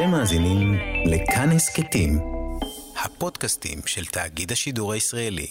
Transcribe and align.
אתם 0.00 0.10
מאזינים 0.10 0.74
לכאן 1.06 1.50
הסכתים, 1.50 2.18
הפודקאסטים 3.04 3.78
של 3.86 4.04
תאגיד 4.04 4.52
השידור 4.52 4.92
הישראלי. 4.92 5.46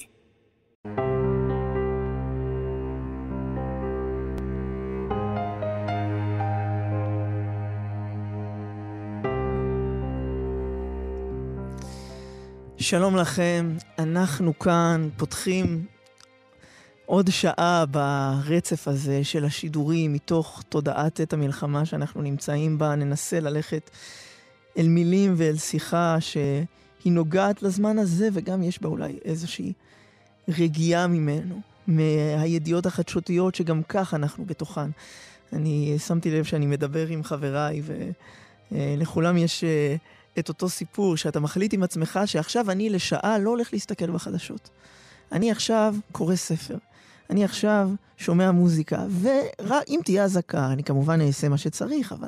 שלום 12.77 13.15
לכם, 13.15 13.77
אנחנו 13.99 14.59
כאן 14.59 15.09
פותחים 15.17 15.85
עוד 17.05 17.29
שעה 17.29 17.85
ברצף 17.85 18.87
הזה 18.87 19.23
של 19.23 19.45
השידורים 19.45 20.13
מתוך 20.13 20.63
תודעת 20.69 21.19
עת 21.19 21.33
המלחמה 21.33 21.85
שאנחנו 21.85 22.21
נמצאים 22.21 22.77
בה. 22.77 22.95
ננסה 22.95 23.39
ללכת 23.39 23.89
אל 24.79 24.87
מילים 24.87 25.33
ואל 25.37 25.57
שיחה 25.57 26.17
שהיא 26.19 27.13
נוגעת 27.13 27.63
לזמן 27.63 27.99
הזה, 27.99 28.29
וגם 28.33 28.63
יש 28.63 28.81
בה 28.81 28.89
אולי 28.89 29.19
איזושהי 29.25 29.73
רגיעה 30.49 31.07
ממנו, 31.07 31.61
מהידיעות 31.87 32.85
החדשותיות 32.85 33.55
שגם 33.55 33.81
כך 33.89 34.13
אנחנו 34.13 34.45
בתוכן. 34.45 34.89
אני 35.53 35.95
שמתי 36.07 36.31
לב 36.31 36.43
שאני 36.43 36.65
מדבר 36.65 37.07
עם 37.07 37.23
חבריי, 37.23 37.81
ולכולם 38.71 39.37
יש 39.37 39.63
אה, 39.63 39.95
את 40.39 40.49
אותו 40.49 40.69
סיפור, 40.69 41.17
שאתה 41.17 41.39
מחליט 41.39 41.73
עם 41.73 41.83
עצמך 41.83 42.19
שעכשיו 42.25 42.71
אני 42.71 42.89
לשעה 42.89 43.37
לא 43.37 43.49
הולך 43.49 43.69
להסתכל 43.73 44.11
בחדשות. 44.11 44.69
אני 45.31 45.51
עכשיו 45.51 45.95
קורא 46.11 46.35
ספר. 46.35 46.77
אני 47.29 47.43
עכשיו 47.43 47.89
שומע 48.17 48.51
מוזיקה, 48.51 49.05
ואם 49.09 49.99
תהיה 50.05 50.23
אזעקה, 50.23 50.71
אני 50.71 50.83
כמובן 50.83 51.21
אעשה 51.21 51.49
מה 51.49 51.57
שצריך, 51.57 52.11
אבל 52.11 52.27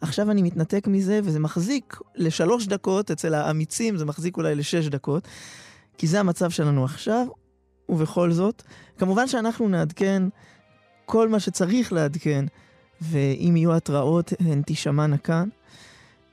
עכשיו 0.00 0.30
אני 0.30 0.42
מתנתק 0.42 0.86
מזה, 0.86 1.20
וזה 1.24 1.40
מחזיק 1.40 1.96
לשלוש 2.14 2.66
דקות, 2.66 3.10
אצל 3.10 3.34
האמיצים 3.34 3.96
זה 3.96 4.04
מחזיק 4.04 4.36
אולי 4.36 4.54
לשש 4.54 4.86
דקות, 4.86 5.28
כי 5.98 6.06
זה 6.06 6.20
המצב 6.20 6.50
שלנו 6.50 6.84
עכשיו, 6.84 7.26
ובכל 7.88 8.32
זאת, 8.32 8.62
כמובן 8.98 9.28
שאנחנו 9.28 9.68
נעדכן 9.68 10.22
כל 11.04 11.28
מה 11.28 11.40
שצריך 11.40 11.92
לעדכן, 11.92 12.44
ואם 13.00 13.54
יהיו 13.56 13.74
התראות, 13.74 14.32
הן 14.40 14.62
תישמענה 14.62 15.18
כאן. 15.18 15.48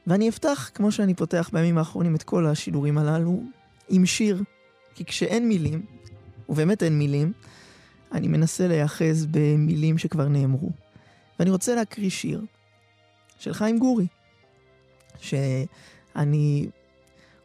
ואני 0.07 0.29
אפתח, 0.29 0.71
כמו 0.73 0.91
שאני 0.91 1.13
פותח 1.13 1.49
בימים 1.53 1.77
האחרונים 1.77 2.15
את 2.15 2.23
כל 2.23 2.45
השידורים 2.45 2.97
הללו, 2.97 3.43
עם 3.89 4.05
שיר. 4.05 4.43
כי 4.95 5.05
כשאין 5.05 5.47
מילים, 5.47 5.85
ובאמת 6.49 6.83
אין 6.83 6.99
מילים, 6.99 7.33
אני 8.11 8.27
מנסה 8.27 8.67
להיאחז 8.67 9.25
במילים 9.31 9.97
שכבר 9.97 10.27
נאמרו. 10.27 10.69
ואני 11.39 11.51
רוצה 11.51 11.75
להקריא 11.75 12.09
שיר 12.09 12.41
של 13.39 13.53
חיים 13.53 13.79
גורי, 13.79 14.07
שאני 15.19 16.67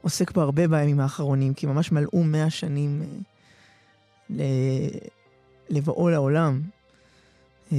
עוסק 0.01 0.33
בו 0.33 0.41
הרבה 0.41 0.69
בימים 0.69 1.01
האחרונים, 1.01 1.55
כי 1.55 1.67
ממש 1.67 1.93
מלאו 1.93 2.23
מאה 2.25 2.51
שנים 2.51 3.03
אה, 4.39 4.89
לבואו 5.71 6.09
לעולם. 6.09 6.63
אה, 7.73 7.79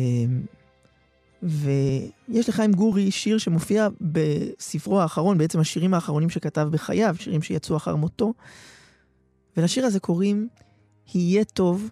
ויש 1.44 2.50
לחיים 2.50 2.72
גורי 2.72 3.12
שיר 3.12 3.38
שמופיע 3.38 3.88
בספרו 4.02 5.02
האחרון, 5.02 5.38
בעצם 5.38 5.60
השירים 5.60 5.94
האחרונים 5.94 6.30
שכתב 6.30 6.68
בחייו, 6.72 7.16
שירים 7.20 7.42
שיצאו 7.42 7.78
אחר 7.78 7.96
מותו. 7.96 8.34
ולשיר 9.58 9.86
הזה 9.86 10.00
קוראים 10.00 10.48
"יהיה 11.16 11.44
טוב, 11.44 11.90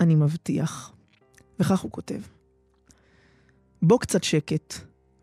אני 0.00 0.14
מבטיח". 0.14 0.92
וכך 1.60 1.80
הוא 1.80 1.90
כותב: 1.90 2.20
בוא 3.82 3.98
קצת 3.98 4.24
שקט, 4.24 4.74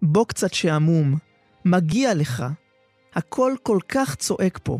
בוא 0.01 0.25
קצת 0.25 0.53
שעמום, 0.53 1.17
מגיע 1.65 2.13
לך. 2.13 2.45
הכל 3.13 3.53
כל 3.63 3.79
כך 3.89 4.15
צועק 4.15 4.59
פה, 4.63 4.79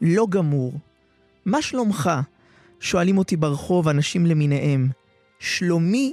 לא 0.00 0.26
גמור. 0.30 0.72
מה 1.44 1.62
שלומך? 1.62 2.10
שואלים 2.80 3.18
אותי 3.18 3.36
ברחוב 3.36 3.88
אנשים 3.88 4.26
למיניהם. 4.26 4.88
שלומי? 5.38 6.12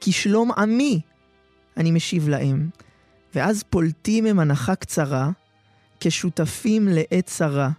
כי 0.00 0.12
שלום 0.12 0.52
עמי. 0.52 1.00
אני 1.76 1.90
משיב 1.90 2.28
להם. 2.28 2.68
ואז 3.34 3.62
פולטים 3.62 4.26
הם 4.26 4.38
הנחה 4.38 4.74
קצרה, 4.74 5.30
כשותפים 6.00 6.88
לעת 6.88 7.26
צרה. 7.26 7.70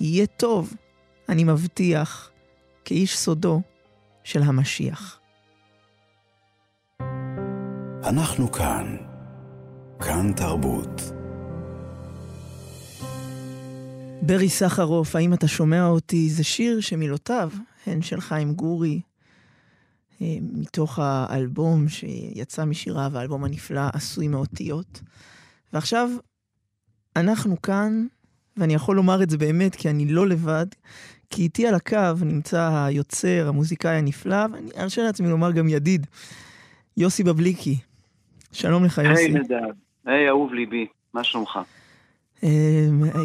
יהיה 0.00 0.26
טוב, 0.26 0.74
אני 1.28 1.44
מבטיח, 1.44 2.30
כאיש 2.84 3.18
סודו 3.18 3.62
של 4.24 4.42
המשיח. 4.42 5.19
אנחנו 8.04 8.52
כאן. 8.52 8.96
כאן 9.98 10.32
תרבות. 10.32 11.12
ברי 14.22 14.48
סחרוף, 14.48 15.16
האם 15.16 15.34
אתה 15.34 15.48
שומע 15.48 15.86
אותי? 15.86 16.30
זה 16.30 16.44
שיר 16.44 16.80
שמילותיו 16.80 17.50
הן 17.86 18.02
של 18.02 18.20
חיים 18.20 18.54
גורי, 18.54 19.00
אה, 20.22 20.36
מתוך 20.40 20.98
האלבום 21.02 21.88
שיצא 21.88 22.64
משיריו, 22.64 23.18
האלבום 23.18 23.44
הנפלא, 23.44 23.82
עשוי 23.92 24.28
מאותיות. 24.28 25.00
ועכשיו, 25.72 26.10
אנחנו 27.16 27.62
כאן, 27.62 28.06
ואני 28.56 28.74
יכול 28.74 28.96
לומר 28.96 29.22
את 29.22 29.30
זה 29.30 29.38
באמת, 29.38 29.74
כי 29.74 29.90
אני 29.90 30.06
לא 30.06 30.26
לבד, 30.26 30.66
כי 31.30 31.42
איתי 31.42 31.66
על 31.66 31.74
הקו 31.74 32.14
נמצא 32.20 32.84
היוצר, 32.86 33.48
המוזיקאי 33.48 33.96
הנפלא, 33.96 34.46
ואני 34.52 34.70
ארשה 34.76 35.02
לעצמי 35.02 35.28
לומר 35.28 35.52
גם 35.52 35.68
ידיד, 35.68 36.06
יוסי 36.96 37.24
בבליקי. 37.24 37.89
שלום 38.52 38.84
לך, 38.84 38.98
יוסי. 38.98 39.22
היי, 39.22 39.30
נדב. 39.30 39.70
היי, 40.06 40.28
אהוב 40.28 40.54
ליבי, 40.54 40.86
מה 41.14 41.24
שלומך? 41.24 41.58
אה, 42.44 42.46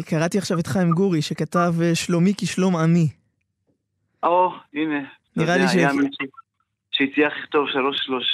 קראתי 0.06 0.38
עכשיו 0.38 0.58
את 0.58 0.66
חיים 0.66 0.90
גורי, 0.90 1.22
שכתב 1.22 1.74
אה, 1.82 1.94
שלומי 1.94 2.32
כשלום 2.38 2.76
עמי. 2.76 3.08
או, 4.22 4.52
הנה. 4.74 4.98
נראה 5.36 5.56
לי 5.56 5.68
ש... 5.68 5.72
שהצליח 6.90 7.32
לכתוב 7.42 7.68
שלוש 7.72 7.96
שלוש 8.04 8.24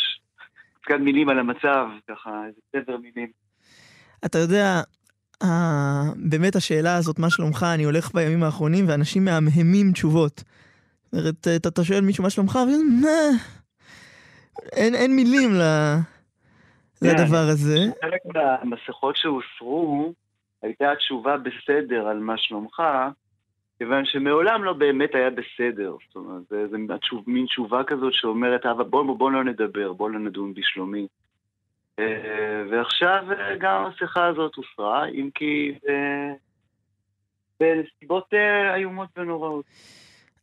פקד 0.84 0.97
מילים 0.97 1.28
על 1.28 1.38
המצב, 1.38 1.86
ככה, 2.10 2.30
איזה 2.47 2.60
סדר 2.72 2.97
מילים. 2.97 3.28
אתה 4.24 4.38
יודע, 4.38 4.80
באמת 6.16 6.56
השאלה 6.56 6.97
הזאת, 6.97 7.19
מה 7.19 7.30
שלומך, 7.30 7.66
אני 7.74 7.84
הולך 7.84 8.14
בימים 8.14 8.42
האחרונים 8.42 8.88
ואנשים 8.88 9.24
מהמהמים 9.24 9.92
תשובות. 9.92 10.44
זאת 11.04 11.12
אומרת, 11.12 11.34
אתה, 11.41 11.69
אתה 11.69 11.84
שואל 11.84 12.00
מישהו 12.00 12.24
מה 12.24 12.30
שלומך, 12.30 12.59
ומה? 12.66 13.09
אין, 14.72 14.94
אין 14.94 15.16
מילים 15.16 15.54
ל... 15.54 15.62
לדבר 17.03 17.47
הזה. 17.53 17.79
חלק 18.03 18.21
מהמסכות 18.35 19.17
שהוסרו, 19.17 20.13
הייתה 20.63 20.93
התשובה 20.93 21.37
בסדר 21.37 22.07
על 22.07 22.19
מה 22.19 22.35
שלומך, 22.39 22.83
כיוון 23.79 24.05
שמעולם 24.05 24.65
לא 24.65 24.73
באמת 24.73 25.15
היה 25.15 25.31
בסדר. 25.31 25.97
זאת 26.07 26.17
אומרת, 26.17 26.43
זה, 26.51 26.67
זה 26.71 26.95
התשוב, 26.95 27.25
מין 27.27 27.47
תשובה 27.47 27.83
כזאת 27.87 28.13
שאומרת, 28.13 28.67
אבל 28.67 28.85
בוא, 28.85 29.03
בוא, 29.03 29.17
בוא 29.19 29.31
לא 29.31 29.45
נדבר, 29.45 29.93
בוא 29.93 30.11
לא 30.11 30.19
נדון 30.19 30.55
בשלומי. 30.55 31.07
אה, 31.99 32.63
ועכשיו 32.71 33.25
אה, 33.31 33.57
גם 33.61 33.87
השיחה 33.87 34.27
הזאת 34.27 34.55
הוסרה, 34.55 35.09
אם 35.09 35.31
כי 35.34 35.75
אה, 35.89 36.34
בנסיבות 37.61 38.34
איומות 38.77 39.09
ונוראות. 39.17 39.65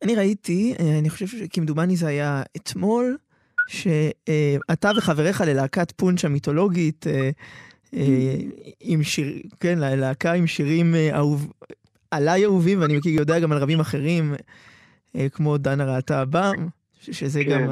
אני 0.04 0.16
ראיתי, 0.16 0.74
אני 1.00 1.10
חושב 1.10 1.26
שכמדומני 1.26 1.96
זה 1.96 2.08
היה 2.08 2.42
אתמול, 2.56 3.16
שאתה 3.68 4.90
וחבריך 4.96 5.40
ללהקת 5.40 5.92
פונץ' 5.96 6.24
המיתולוגית, 6.24 7.06
עם 8.80 9.02
שיר, 9.02 9.42
כן, 9.60 9.78
להקה 9.78 10.32
עם 10.32 10.46
שירים 10.46 10.94
אהוב, 11.12 11.52
עליי 12.10 12.44
אהובים, 12.44 12.80
ואני 12.80 12.96
מכיר, 12.96 13.12
יודע 13.12 13.38
גם 13.38 13.52
על 13.52 13.58
רבים 13.58 13.80
אחרים, 13.80 14.34
אה, 15.16 15.28
כמו 15.28 15.58
דנה 15.58 15.96
ראתה 15.96 16.20
הבם, 16.20 16.68
שזה 17.00 17.44
כן. 17.44 17.50
גם... 17.50 17.70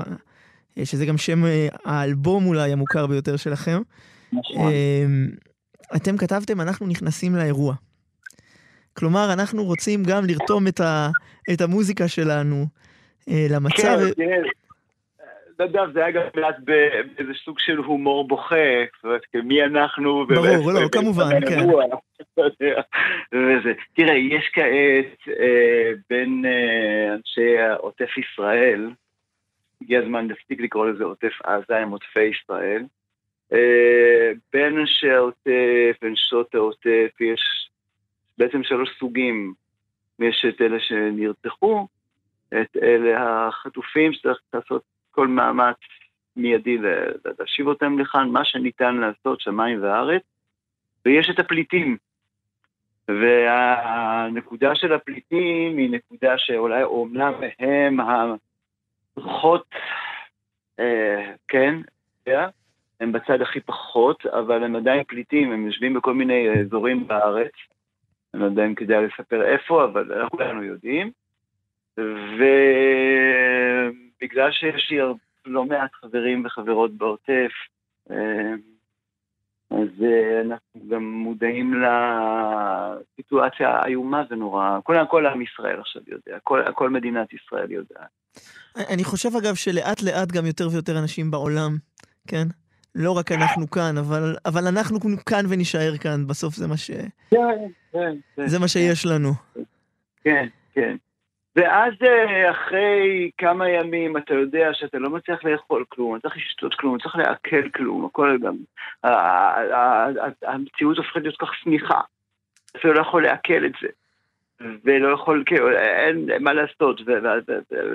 אה, 0.79 0.85
שזה 0.85 1.07
גם 1.07 1.19
שם 1.19 1.45
אה, 1.45 1.69
האלבום 1.85 2.47
אולי 2.47 2.73
המוכר 2.73 3.07
ביותר 3.07 3.37
שלכם. 3.37 3.83
נכון. 4.33 4.73
אתם 5.97 6.17
כתבתם, 6.17 6.61
אנחנו 6.61 6.87
נכנסים 6.87 7.37
לאירוע. 7.37 7.75
כלומר, 8.95 9.33
אנחנו 9.33 9.65
רוצים 9.65 10.05
גם 10.05 10.25
לרתום 10.25 10.67
את, 10.67 10.81
ה, 10.81 11.11
את 11.53 11.61
המוזיקה 11.61 12.09
שלנו 12.09 12.67
למצב. 13.29 13.99
כן, 13.99 14.13
כן. 14.17 14.43
נדב, 15.61 15.93
זה 15.93 16.01
היה 16.01 16.11
גם 16.11 16.23
מעט 16.37 16.57
באיזה 16.59 17.33
סוג 17.45 17.59
של 17.59 17.77
הומור 17.77 18.29
בוכה, 18.29 18.57
זאת 18.97 19.05
אומרת, 19.05 19.23
מי 19.35 19.63
אנחנו... 19.63 20.27
ברור, 20.27 20.73
לא, 20.73 20.89
כמובן, 20.93 21.41
כן. 21.49 21.67
וזה. 23.35 23.73
תראה, 23.95 24.15
יש 24.17 24.51
כעת 24.53 25.29
אה, 25.41 25.93
בין 26.11 26.45
אה, 26.47 27.15
אנשי 27.15 27.59
עוטף 27.79 28.11
ישראל, 28.19 28.91
הגיע 29.83 30.01
הזמן 30.01 30.29
להפסיק 30.29 30.61
לקרוא 30.61 30.87
לזה 30.87 31.05
עוטף 31.05 31.33
עזה, 31.45 31.77
הם 31.77 31.91
עוטפי 31.91 32.25
ישראל. 32.25 32.85
אה, 33.53 34.33
בין 34.53 34.79
אנשי 34.79 35.11
העוטף, 35.11 35.97
שעות 36.15 36.55
העוטף, 36.55 37.21
יש 37.21 37.71
בעצם 38.39 38.63
שלוש 38.63 38.89
סוגים. 38.99 39.55
יש 40.19 40.45
את 40.49 40.61
אלה 40.61 40.81
שנרצחו, 40.81 41.87
את 42.49 42.77
אלה 42.83 43.47
החטופים 43.49 44.13
שצריך 44.13 44.39
לעשות 44.55 44.83
כל 45.19 45.29
מאמץ 45.29 45.77
מיידי 46.37 46.79
להשיב 47.39 47.67
אותם 47.67 47.99
לכאן, 47.99 48.29
מה 48.29 48.45
שניתן 48.45 48.97
לעשות, 48.97 49.41
שמיים 49.41 49.83
וארץ. 49.83 50.23
ויש 51.05 51.31
את 51.31 51.39
הפליטים. 51.39 51.97
והנקודה 53.09 54.75
של 54.75 54.93
הפליטים 54.93 55.79
היא 55.79 55.91
נקודה 55.91 56.39
שאולי 56.39 56.83
אומנם 56.83 57.33
הם 57.59 57.99
הפחות, 59.17 59.75
אה, 60.81 61.33
כן, 61.49 61.75
הם 63.01 63.13
בצד 63.13 63.43
הכי 63.43 63.61
פחות, 63.61 64.27
אבל 64.27 64.65
הם 64.65 64.77
עדיין 64.77 65.05
פליטים, 65.05 65.53
הם 65.53 65.67
יושבים 65.67 65.95
בכל 65.95 66.15
מיני 66.15 66.61
אזורים 66.61 67.07
בארץ. 67.07 67.53
אני 68.35 68.43
לא 68.43 68.47
יודע 68.47 68.67
אם 68.67 68.75
כדאי 68.75 69.07
לספר 69.07 69.43
איפה, 69.43 69.85
אבל 69.85 70.13
אנחנו 70.13 70.39
כולנו 70.39 70.63
יודעים. 70.63 71.11
ובגלל 74.23 74.53
שיש 74.53 74.91
לי 74.91 74.99
לא 75.47 75.65
מעט 75.65 75.91
חברים 75.95 76.45
וחברות 76.47 76.93
בעוטף, 76.97 77.51
אה, 78.11 78.55
אז 79.71 79.89
אה, 80.03 80.41
אנחנו 80.41 80.81
גם 80.89 81.05
מודעים 81.05 81.75
לסיטואציה 81.75 83.69
האיומה 83.69 84.23
ונוראה. 84.31 84.79
כל, 84.83 84.97
כל 85.11 85.27
עם 85.27 85.43
ישראל 85.43 85.81
עכשיו 85.81 86.03
יודע, 86.07 86.39
כל, 86.45 86.63
כל 86.75 86.91
מדינת 86.91 87.33
ישראל 87.33 87.73
יודעת. 87.73 88.09
אני 88.77 89.05
חושב 89.05 89.29
אגב 89.43 89.55
שלאט 89.55 90.03
לאט 90.03 90.33
גם 90.33 90.47
יותר 90.47 90.69
ויותר 90.73 90.99
אנשים 90.99 91.31
בעולם, 91.31 91.71
כן? 92.27 92.45
לא 92.95 93.19
רק 93.19 93.33
אנחנו 93.33 93.71
כאן, 93.71 93.99
אבל, 93.99 94.37
אבל 94.47 94.67
אנחנו 94.67 94.99
כאן 95.27 95.45
ונישאר 95.49 95.97
כאן, 95.97 96.27
בסוף 96.27 96.55
זה 96.55 96.69
מה 96.69 96.77
ש... 96.77 96.91
כן, 97.31 97.39
כן. 97.93 98.17
כן 98.37 98.47
זה 98.47 98.59
מה 98.59 98.69
שיש 98.69 99.07
לנו. 99.07 99.33
כן, 100.25 100.47
כן. 100.75 100.97
ואז 101.59 101.93
אה, 102.03 102.51
אחרי 102.51 103.31
כמה 103.39 103.69
ימים 103.69 104.17
אתה 104.17 104.35
יודע 104.35 104.75
שאתה 104.75 104.99
לא 104.99 105.11
מצליח 105.11 105.45
לאכול 105.45 105.85
כלום, 105.89 106.17
אתה 106.17 106.29
צריך 106.29 106.37
לשתות 106.37 106.75
כלום, 106.75 106.97
אתה 106.97 107.03
צריך 107.03 107.17
לעכל 107.17 107.69
כלום, 107.69 108.05
הכל 108.05 108.39
גם... 108.43 108.55
המציאות 110.43 110.97
הופכת 110.97 111.21
להיות 111.23 111.37
כך 111.39 111.55
שמיכה. 111.55 112.01
אתה 112.71 112.89
לא 112.89 113.01
יכול 113.01 113.23
לעכל 113.23 113.67
את 113.67 113.73
זה. 113.83 113.89
ולא 114.85 115.15
יכול, 115.15 115.43
כן, 115.47 115.57
אין 115.77 116.29
מה 116.41 116.53
לעשות, 116.53 117.01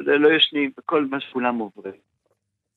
ולא 0.06 0.33
ישנים, 0.33 0.71
וכל 0.80 1.06
מה 1.06 1.19
שכולם 1.19 1.57
עוברים. 1.57 1.94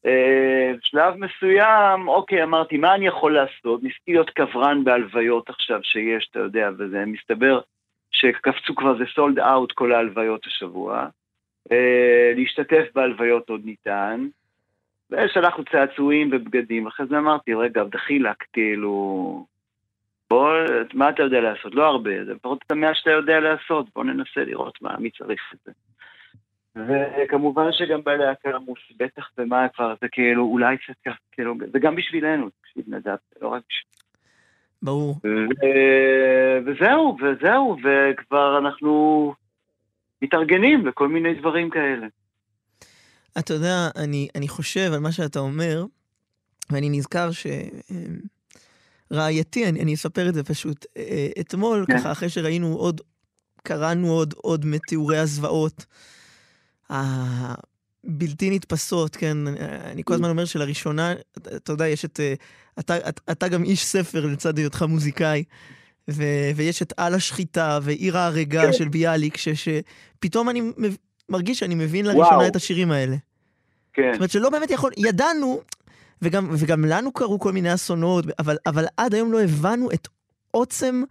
אה, 0.06 0.72
בשלב 0.78 1.14
מסוים, 1.16 2.08
אוקיי, 2.08 2.42
אמרתי, 2.42 2.76
מה 2.76 2.94
אני 2.94 3.06
יכול 3.06 3.34
לעשות? 3.34 3.82
ניסיתי 3.82 4.12
להיות 4.12 4.30
קברן 4.30 4.84
בהלוויות 4.84 5.48
עכשיו 5.48 5.80
שיש, 5.82 6.28
אתה 6.30 6.38
יודע, 6.38 6.70
וזה 6.78 7.04
מסתבר 7.06 7.60
שקפצו 8.16 8.74
כבר, 8.74 8.98
זה 8.98 9.04
סולד 9.14 9.38
אאוט 9.38 9.72
כל 9.72 9.92
ההלוויות 9.92 10.46
השבוע. 10.46 11.08
אה, 11.72 12.32
להשתתף 12.36 12.84
בהלוויות 12.94 13.50
עוד 13.50 13.60
ניתן. 13.64 14.26
ושלחנו 15.10 15.64
צעצועים 15.64 16.30
ובגדים, 16.32 16.86
אחרי 16.86 17.06
זה 17.06 17.18
אמרתי, 17.18 17.54
רגע, 17.54 17.84
דחילק, 17.84 18.44
כאילו, 18.52 19.46
בוא, 20.30 20.50
מה 20.94 21.08
אתה 21.08 21.22
יודע 21.22 21.40
לעשות? 21.40 21.74
לא 21.74 21.86
הרבה, 21.86 22.24
זה 22.24 22.34
לפחות 22.34 22.58
את 22.66 22.72
המאה 22.72 22.94
שאתה 22.94 23.10
יודע 23.10 23.40
לעשות, 23.40 23.86
בוא 23.94 24.04
ננסה 24.04 24.44
לראות 24.44 24.82
מה, 24.82 24.96
מי 24.98 25.10
צריך 25.10 25.54
את 25.54 25.58
זה. 25.64 25.72
וכמובן 26.76 27.72
שגם 27.72 28.04
בלהקה 28.04 28.56
אמרו 28.56 28.74
בטח 28.96 29.30
ומה 29.38 29.68
כבר, 29.68 29.94
זה 30.00 30.08
כאילו, 30.08 30.42
אולי 30.42 30.76
קצת 30.78 31.12
כאילו, 31.32 31.54
זה 31.72 31.78
גם 31.78 31.96
בשבילנו, 31.96 32.50
תקשיב 32.50 32.84
נדב, 32.94 33.16
לא 33.42 33.48
רק 33.48 33.62
בשביל... 33.68 34.05
ברור. 34.82 35.20
וזהו, 36.66 37.16
וזהו, 37.22 37.76
וכבר 37.78 38.58
אנחנו 38.58 39.34
מתארגנים 40.22 40.86
לכל 40.86 41.08
מיני 41.08 41.34
דברים 41.34 41.70
כאלה. 41.70 42.06
אתה 43.38 43.54
יודע, 43.54 43.88
אני, 43.96 44.28
אני 44.34 44.48
חושב 44.48 44.90
על 44.92 45.00
מה 45.00 45.12
שאתה 45.12 45.38
אומר, 45.38 45.84
ואני 46.70 46.90
נזכר 46.90 47.30
ש... 47.30 47.46
רעייתי, 49.12 49.68
אני, 49.68 49.82
אני 49.82 49.94
אספר 49.94 50.28
את 50.28 50.34
זה 50.34 50.44
פשוט. 50.44 50.86
אה, 50.96 51.28
אתמול, 51.40 51.84
כן. 51.86 51.98
ככה, 51.98 52.12
אחרי 52.12 52.28
שראינו 52.28 52.66
עוד, 52.66 53.00
קראנו 53.62 54.08
עוד, 54.08 54.34
עוד 54.36 54.66
מתיאורי 54.66 55.18
הזוועות, 55.18 55.86
הבלתי 58.06 58.50
נתפסות, 58.50 59.16
כן? 59.16 59.38
אני 59.84 60.02
כל 60.04 60.14
הזמן 60.14 60.30
אומר 60.30 60.44
שלראשונה, 60.44 61.14
אתה 61.36 61.72
יודע, 61.72 61.88
יש 61.88 62.04
את... 62.04 62.20
אה, 62.20 62.34
אתה, 63.30 63.48
גם 63.48 63.64
איש 63.64 63.84
ספר 63.84 64.26
לצד 64.26 64.58
היותך 64.58 64.82
מוזיקאי, 64.82 65.44
ו, 66.10 66.22
ויש 66.56 66.82
את 66.82 66.92
על 66.96 67.14
השחיטה 67.14 67.78
ועיר 67.82 68.18
ההרגה 68.18 68.66
כן. 68.66 68.72
של 68.72 68.88
ביאליק, 68.88 69.36
ש, 69.36 69.48
שפתאום 69.48 70.50
אני 70.50 70.62
מרגיש 71.28 71.58
שאני 71.58 71.74
מבין 71.74 72.06
לראשונה 72.06 72.36
וואו. 72.36 72.46
את 72.46 72.56
השירים 72.56 72.90
האלה. 72.90 73.16
כן. 73.92 74.02
זאת 74.12 74.16
אומרת 74.16 74.30
שלא 74.30 74.50
באמת 74.50 74.70
יכול, 74.70 74.90
ידענו, 74.96 75.60
וגם, 76.22 76.48
וגם 76.58 76.84
לנו 76.84 77.12
קרו 77.12 77.38
כל 77.38 77.52
מיני 77.52 77.74
אסונות, 77.74 78.24
אבל, 78.38 78.56
אבל 78.66 78.86
עד 78.96 79.14
היום 79.14 79.32
לא 79.32 79.42
הבנו 79.42 79.90
את 79.92 80.08
עוצם 80.50 81.02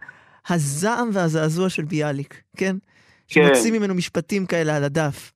הזעם 0.48 1.10
והזעזוע 1.12 1.68
של 1.68 1.84
ביאליק, 1.84 2.42
כן? 2.56 2.76
כן. 3.28 3.40
שמוצאים 3.46 3.74
ממנו 3.74 3.94
משפטים 3.94 4.46
כאלה 4.46 4.76
על 4.76 4.84
הדף. 4.84 5.32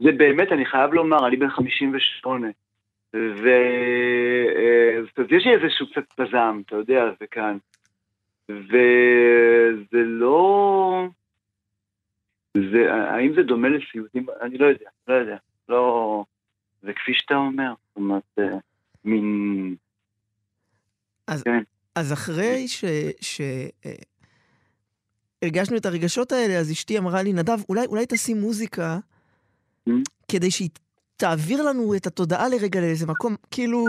זה 0.00 0.12
באמת, 0.12 0.52
אני 0.52 0.66
חייב 0.66 0.92
לומר, 0.92 1.26
אני 1.26 1.36
בן 1.36 1.48
58. 1.50 2.48
ו... 3.14 3.48
אז 5.16 5.26
יש 5.30 5.46
לי 5.46 5.52
איזשהו 5.54 5.86
קצת 5.90 6.12
פזם, 6.12 6.60
אתה 6.66 6.76
יודע, 6.76 7.04
זה 7.20 7.26
כאן. 7.26 7.58
וזה 8.48 10.02
לא... 10.04 11.08
זה, 12.54 12.92
האם 12.92 13.34
זה 13.34 13.42
דומה 13.42 13.68
לסיוטים? 13.68 14.26
אני 14.42 14.58
לא 14.58 14.66
יודע, 14.66 14.90
לא 15.08 15.14
יודע. 15.14 15.36
לא... 15.68 16.24
זה 16.82 16.92
כפי 16.92 17.14
שאתה 17.14 17.34
אומר, 17.34 17.72
זאת 17.88 17.96
אומרת, 17.96 18.22
אה, 18.38 18.58
מין... 19.04 19.74
אז, 21.26 21.42
כן. 21.42 21.62
אז 21.94 22.12
אחרי 22.12 22.68
ש... 22.68 22.84
ש... 23.20 23.40
אה, 23.86 23.92
הרגשנו 25.42 25.76
את 25.76 25.86
הרגשות 25.86 26.32
האלה, 26.32 26.54
אז 26.54 26.72
אשתי 26.72 26.98
אמרה 26.98 27.22
לי, 27.22 27.32
נדב, 27.32 27.58
אולי, 27.68 27.86
אולי 27.86 28.04
תשים 28.08 28.40
מוזיקה 28.40 28.98
כדי 30.28 30.50
שהיא 30.50 30.68
תעביר 31.16 31.62
לנו 31.62 31.94
את 31.96 32.06
התודעה 32.06 32.48
לרגע 32.48 32.80
לאיזה 32.80 33.06
מקום, 33.06 33.36
כאילו, 33.50 33.84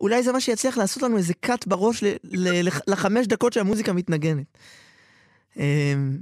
אולי 0.00 0.22
זה 0.22 0.32
מה 0.32 0.40
שיצליח 0.40 0.78
לעשות 0.78 1.02
לנו 1.02 1.16
איזה 1.16 1.34
קאט 1.34 1.66
בראש 1.66 2.04
לחמש 2.88 3.26
דקות 3.26 3.52
שהמוזיקה 3.52 3.92
מתנגנת. 3.92 4.58
אמ, 5.56 6.18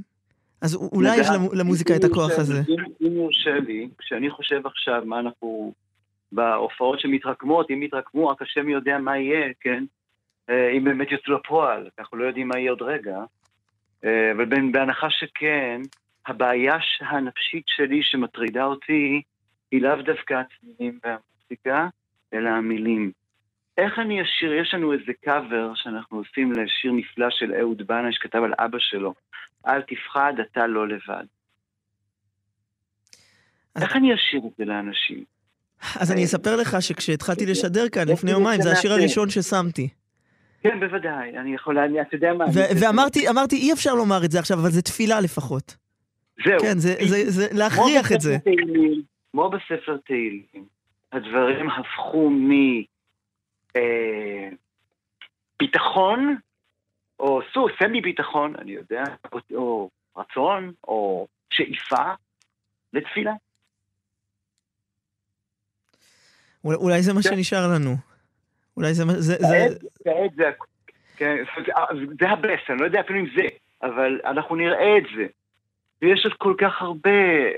אז 0.62 0.74
אולי 0.74 1.16
יש 1.16 1.28
למוזיקה 1.52 1.96
את 1.96 2.04
הכוח 2.04 2.30
הזה. 2.38 2.62
אם 3.02 3.12
יורשה 3.12 3.58
לי, 3.66 3.88
כשאני 3.98 4.30
חושב 4.30 4.66
עכשיו 4.66 5.02
מה 5.04 5.20
אנחנו, 5.20 5.72
בהופעות 6.32 7.00
שמתרקמות, 7.00 7.70
אם 7.70 7.82
יתרקמו, 7.82 8.28
רק 8.28 8.42
השם 8.42 8.68
יודע 8.68 8.98
מה 8.98 9.18
יהיה, 9.18 9.52
כן? 9.60 9.84
אה, 10.50 10.70
אם 10.76 10.84
באמת 10.84 11.12
יוצאו 11.12 11.32
לפועל, 11.32 11.88
אנחנו 11.98 12.18
לא 12.18 12.24
יודעים 12.24 12.48
מה 12.48 12.58
יהיה 12.58 12.70
עוד 12.70 12.82
רגע. 12.82 13.18
אה, 14.04 14.32
אבל 14.32 14.44
בהנחה 14.72 15.06
שכן, 15.10 15.80
הבעיה 16.26 16.76
הנפשית 17.00 17.64
שלי 17.66 18.02
שמטרידה 18.02 18.64
אותי 18.64 19.22
היא 19.70 19.82
לאו 19.82 20.02
דווקא 20.02 20.34
הצמידים 20.34 20.98
והמוסיקה, 21.04 21.88
אלא 22.34 22.48
המילים. 22.48 23.12
איך 23.78 23.98
אני 23.98 24.22
אשיר, 24.22 24.52
יש 24.52 24.74
לנו 24.74 24.92
איזה 24.92 25.12
קאבר 25.24 25.74
שאנחנו 25.74 26.18
עושים 26.18 26.52
לשיר 26.52 26.92
נפלא 26.92 27.26
של 27.30 27.54
אהוד 27.60 27.82
בנה 27.86 28.12
שכתב 28.12 28.38
על 28.38 28.52
אבא 28.58 28.78
שלו, 28.78 29.14
אל 29.66 29.82
תפחד, 29.82 30.32
אתה 30.40 30.66
לא 30.66 30.88
לבד. 30.88 31.24
איך 33.82 33.96
אני 33.96 34.14
אשיר 34.14 34.40
את 34.46 34.56
זה 34.58 34.64
לאנשים? 34.64 35.24
אז 36.00 36.12
אני 36.12 36.24
אספר 36.24 36.56
לך 36.56 36.76
שכשהתחלתי 36.80 37.46
לשדר 37.50 37.88
כאן 37.88 38.08
לפני 38.08 38.30
יומיים, 38.30 38.62
זה 38.62 38.72
השיר 38.72 38.92
הראשון 38.92 39.30
ששמתי. 39.30 39.88
כן, 40.62 40.80
בוודאי, 40.80 41.38
אני 41.38 41.54
יכול, 41.54 41.78
אתה 41.78 42.16
יודע 42.16 42.34
מה... 42.34 42.44
ואמרתי, 42.80 43.28
אמרתי, 43.28 43.56
אי 43.56 43.72
אפשר 43.72 43.94
לומר 43.94 44.24
את 44.24 44.30
זה 44.30 44.38
עכשיו, 44.38 44.58
אבל 44.58 44.70
זה 44.70 44.82
תפילה 44.82 45.20
לפחות. 45.20 45.85
זהו. 46.44 46.60
כן, 46.60 46.78
זה, 46.78 46.94
זה, 47.08 47.30
זה 47.30 47.46
להכריח 47.52 48.12
את 48.12 48.20
זה. 48.20 48.38
תהילים, 48.38 49.02
כמו 49.32 49.50
בספר 49.50 49.96
תהילים, 49.96 50.64
הדברים 51.12 51.70
הפכו 51.70 52.30
מביטחון, 55.60 56.28
אה, 56.28 56.34
או 57.20 57.40
סוס, 57.52 57.72
סמי 57.78 58.00
ביטחון, 58.00 58.54
אני 58.58 58.72
יודע, 58.72 59.02
או, 59.32 59.38
או 59.54 59.90
רצון, 60.16 60.72
או 60.88 61.26
שאיפה, 61.50 62.12
לתפילה. 62.92 63.32
אולי 66.64 67.02
זה 67.02 67.12
מה 67.12 67.22
כן. 67.22 67.28
שנשאר 67.28 67.72
לנו. 67.74 67.96
אולי 68.76 68.94
זה... 68.94 69.04
מה... 69.04 69.12
זה, 69.12 69.36
כעת, 69.40 69.82
כעת 70.04 70.34
זה... 70.36 70.50
כן, 71.16 71.36
זה 72.20 72.28
הבס, 72.28 72.60
אני 72.70 72.78
לא 72.78 72.84
יודע 72.84 73.00
אפילו 73.00 73.20
אם 73.20 73.26
זה, 73.36 73.42
אבל 73.82 74.20
אנחנו 74.24 74.56
נראה 74.56 74.98
את 74.98 75.04
זה. 75.16 75.26
ויש 76.02 76.24
עוד 76.24 76.34
כל 76.34 76.54
כך 76.58 76.82
הרבה 76.82 77.10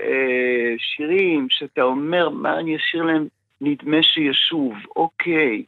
אה, 0.03 0.75
שירים 0.77 1.47
שאתה 1.49 1.81
אומר, 1.81 2.29
מה 2.29 2.59
אני 2.59 2.75
אשאיר 2.75 3.03
להם? 3.03 3.27
נדמה 3.61 4.03
שישוב, 4.03 4.73
אוקיי. 4.95 5.63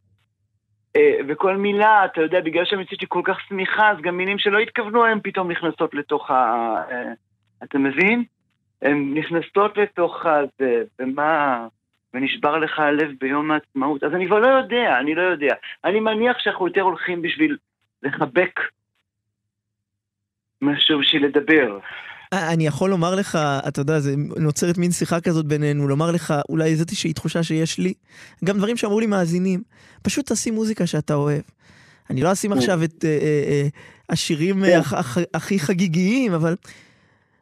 אה, 0.96 1.18
וכל 1.28 1.58
מילה, 1.58 2.06
אתה 2.06 2.22
יודע, 2.22 2.42
בגלל 2.42 2.66
שהמציאות 2.66 3.02
היא 3.02 3.10
כל 3.10 3.22
כך 3.26 3.40
שמיכה, 3.50 3.92
אז 3.92 3.98
גם 4.02 4.18
מילים 4.18 4.40
שלא 4.40 4.60
התכוונו, 4.60 5.06
הן 5.06 5.20
פתאום 5.24 5.52
נכנסות 5.52 5.94
לתוך 5.94 6.32
ה... 6.32 6.36
אה, 6.92 7.12
אתה 7.64 7.78
מבין? 7.78 8.24
הן 8.82 9.14
נכנסות 9.14 9.78
לתוך 9.78 10.26
הזה, 10.26 10.84
ומה... 11.00 11.68
ונשבר 12.14 12.58
לך 12.58 12.80
הלב 12.80 13.12
ביום 13.20 13.52
העצמאות. 13.52 14.04
אז 14.04 14.14
אני 14.14 14.28
כבר 14.28 14.40
לא 14.40 14.48
יודע, 14.48 15.00
אני 15.00 15.16
לא 15.16 15.22
יודע. 15.22 15.56
אני 15.86 16.00
מניח 16.00 16.40
שאנחנו 16.40 16.68
יותר 16.68 16.82
הולכים 16.82 17.22
בשביל 17.22 17.58
לחבק 18.04 18.60
משהו 20.62 21.00
בשביל 21.00 21.26
לדבר. 21.26 21.80
אני 22.34 22.68
יכול 22.68 22.90
לומר 22.90 23.16
לך, 23.16 23.36
אתה 23.68 23.82
יודע, 23.82 24.00
זה 24.00 24.14
נוצרת 24.18 24.78
מין 24.78 24.92
שיחה 24.92 25.22
כזאת 25.22 25.46
בינינו, 25.46 25.88
לומר 25.88 26.12
לך 26.12 26.34
אולי 26.50 26.70
איזושהי 26.70 27.14
תחושה 27.14 27.44
שיש 27.44 27.78
לי, 27.80 27.94
גם 28.46 28.58
דברים 28.58 28.78
שאמרו 28.78 29.00
לי 29.00 29.06
מאזינים, 29.06 29.64
פשוט 30.02 30.32
תשים 30.32 30.54
מוזיקה 30.54 30.88
שאתה 30.88 31.14
אוהב. 31.14 31.42
אני 32.10 32.22
לא 32.22 32.32
אשים 32.32 32.52
עכשיו 32.54 32.84
את 32.84 33.06
אה, 33.06 33.10
אה, 33.10 33.18
אה, 33.52 33.68
השירים 34.10 34.64
כן. 34.66 34.80
הכ- 34.80 34.94
הכ- 34.94 35.30
הכי 35.34 35.60
חגיגיים, 35.60 36.34
אבל, 36.34 36.56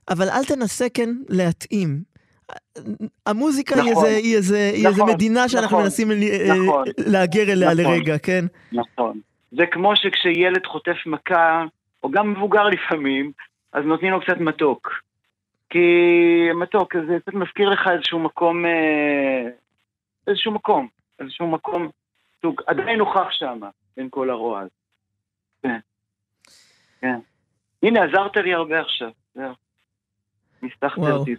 אבל 0.10 0.30
אל 0.30 0.46
תנסה 0.46 0.90
כן 0.94 1.10
להתאים. 1.30 2.02
המוזיקה 3.26 3.76
היא 3.82 3.92
נכון. 3.92 4.06
איזה, 4.06 4.18
היא 4.18 4.36
איזה, 4.36 4.72
היא 4.74 4.88
איזה 4.88 5.02
נכון, 5.02 5.14
מדינה 5.14 5.50
שאנחנו 5.50 5.66
נכון, 5.68 5.84
מנסים 5.84 6.12
נכון, 6.66 6.84
להגר 6.98 7.52
אליה 7.52 7.74
נכון. 7.74 7.84
לרגע, 7.94 8.18
כן? 8.18 8.46
נכון. 8.72 9.20
זה 9.52 9.64
כמו 9.72 9.96
שכשילד 9.96 10.66
חוטף 10.66 10.98
מכה, 11.06 11.64
או 12.04 12.12
גם 12.12 12.32
מבוגר 12.32 12.64
לפעמים, 12.64 13.32
אז 13.74 13.86
נותנים 13.86 14.12
לו 14.12 14.22
קצת 14.22 14.38
מתוק. 14.38 14.90
כי 15.70 15.88
מתוק, 16.56 16.96
זה 17.08 17.18
קצת 17.22 17.34
מזכיר 17.34 17.70
לך 17.70 17.80
איזשהו 17.94 18.20
מקום, 18.20 18.66
אה, 18.66 19.50
איזשהו 20.28 20.52
מקום, 20.52 20.88
איזשהו 21.20 21.48
מקום, 21.48 21.90
סוג, 22.42 22.62
עדיין 22.68 22.98
נוכח 22.98 23.28
שם, 23.32 23.60
בין 23.98 24.08
כל 24.10 24.30
הרוע 24.30 24.60
הזה. 24.60 24.70
כן, 25.64 25.80
כן. 27.02 27.20
הנה, 27.84 28.04
עזרת 28.04 28.38
לי 28.38 28.54
הרבה 28.54 28.82
עכשיו, 28.82 29.10
זהו. 29.36 29.54
אותי. 31.20 31.36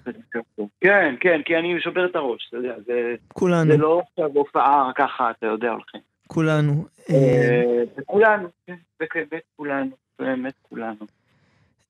כן, 0.81 1.15
כן, 1.21 1.41
כי 1.45 1.57
אני 1.57 1.81
שובר 1.81 2.07
את 2.07 2.17
הראש, 2.17 2.47
אתה 2.49 2.57
יודע, 2.57 2.75
זה, 2.87 3.15
כולנו, 3.29 3.73
זה 3.73 3.77
לא 3.77 4.03
עכשיו 4.11 4.31
הופעה 4.35 4.91
ככה, 4.95 5.31
אתה 5.31 5.47
יודע, 5.47 5.71
הולכים. 5.71 6.01
כולנו. 6.27 6.87
אה, 7.11 7.15
אה, 7.15 7.83
וכולנו, 7.97 8.49
כן, 8.67 8.75
באמת 9.01 9.43
כולנו, 9.57 9.91
באמת 10.19 10.55
כולנו. 10.63 11.20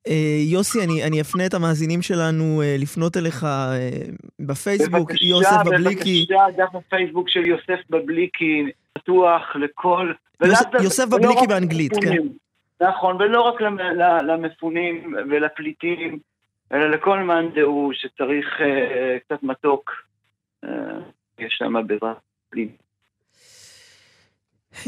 אה, 0.08 0.12
יוסי, 0.46 0.84
אני, 0.84 1.04
אני 1.04 1.20
אפנה 1.20 1.46
את 1.46 1.54
המאזינים 1.54 2.02
שלנו 2.02 2.62
אה, 2.62 2.76
לפנות 2.78 3.16
אליך 3.16 3.44
אה, 3.44 3.78
בפייסבוק, 4.40 5.10
בבקשה, 5.10 5.24
יוסף 5.24 5.56
בבליקי. 5.66 6.26
בבקשה, 6.30 6.44
דף 6.56 6.74
הפייסבוק 6.74 7.28
של 7.28 7.46
יוסף 7.46 7.80
בבליקי 7.90 8.64
פתוח 8.94 9.42
לכל... 9.56 10.12
ולאו 10.40 10.54
יוסף- 10.82 11.06
בבליקי 11.08 11.46
באנגלית, 11.48 11.92
כן. 12.02 12.16
נכון, 12.88 13.16
ולא 13.16 13.40
רק 13.40 13.60
למפונים 14.26 15.14
ולפליטים, 15.30 16.18
אלא 16.72 16.90
לכל 16.90 17.18
מאן 17.18 17.48
דהוא 17.54 17.92
שצריך 17.94 18.46
אה, 18.60 19.16
קצת 19.26 19.42
מתוק. 19.42 19.90
אה, 20.64 20.70
יש 21.38 21.54
שם 21.58 21.74
בעזרת 21.86 22.16
לי. 22.54 22.68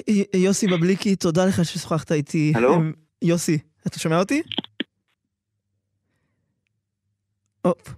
י- 0.09 0.25
יוסי 0.35 0.67
בבליקי, 0.67 1.17
תודה 1.17 1.47
לך 1.47 1.65
ששוחחת 1.65 2.13
איתי. 2.13 2.53
הלו? 2.57 2.77
יוסי, 3.23 3.59
אתה 3.87 3.99
שומע 3.99 4.19
אותי? 4.19 4.43
הופ. 7.63 7.95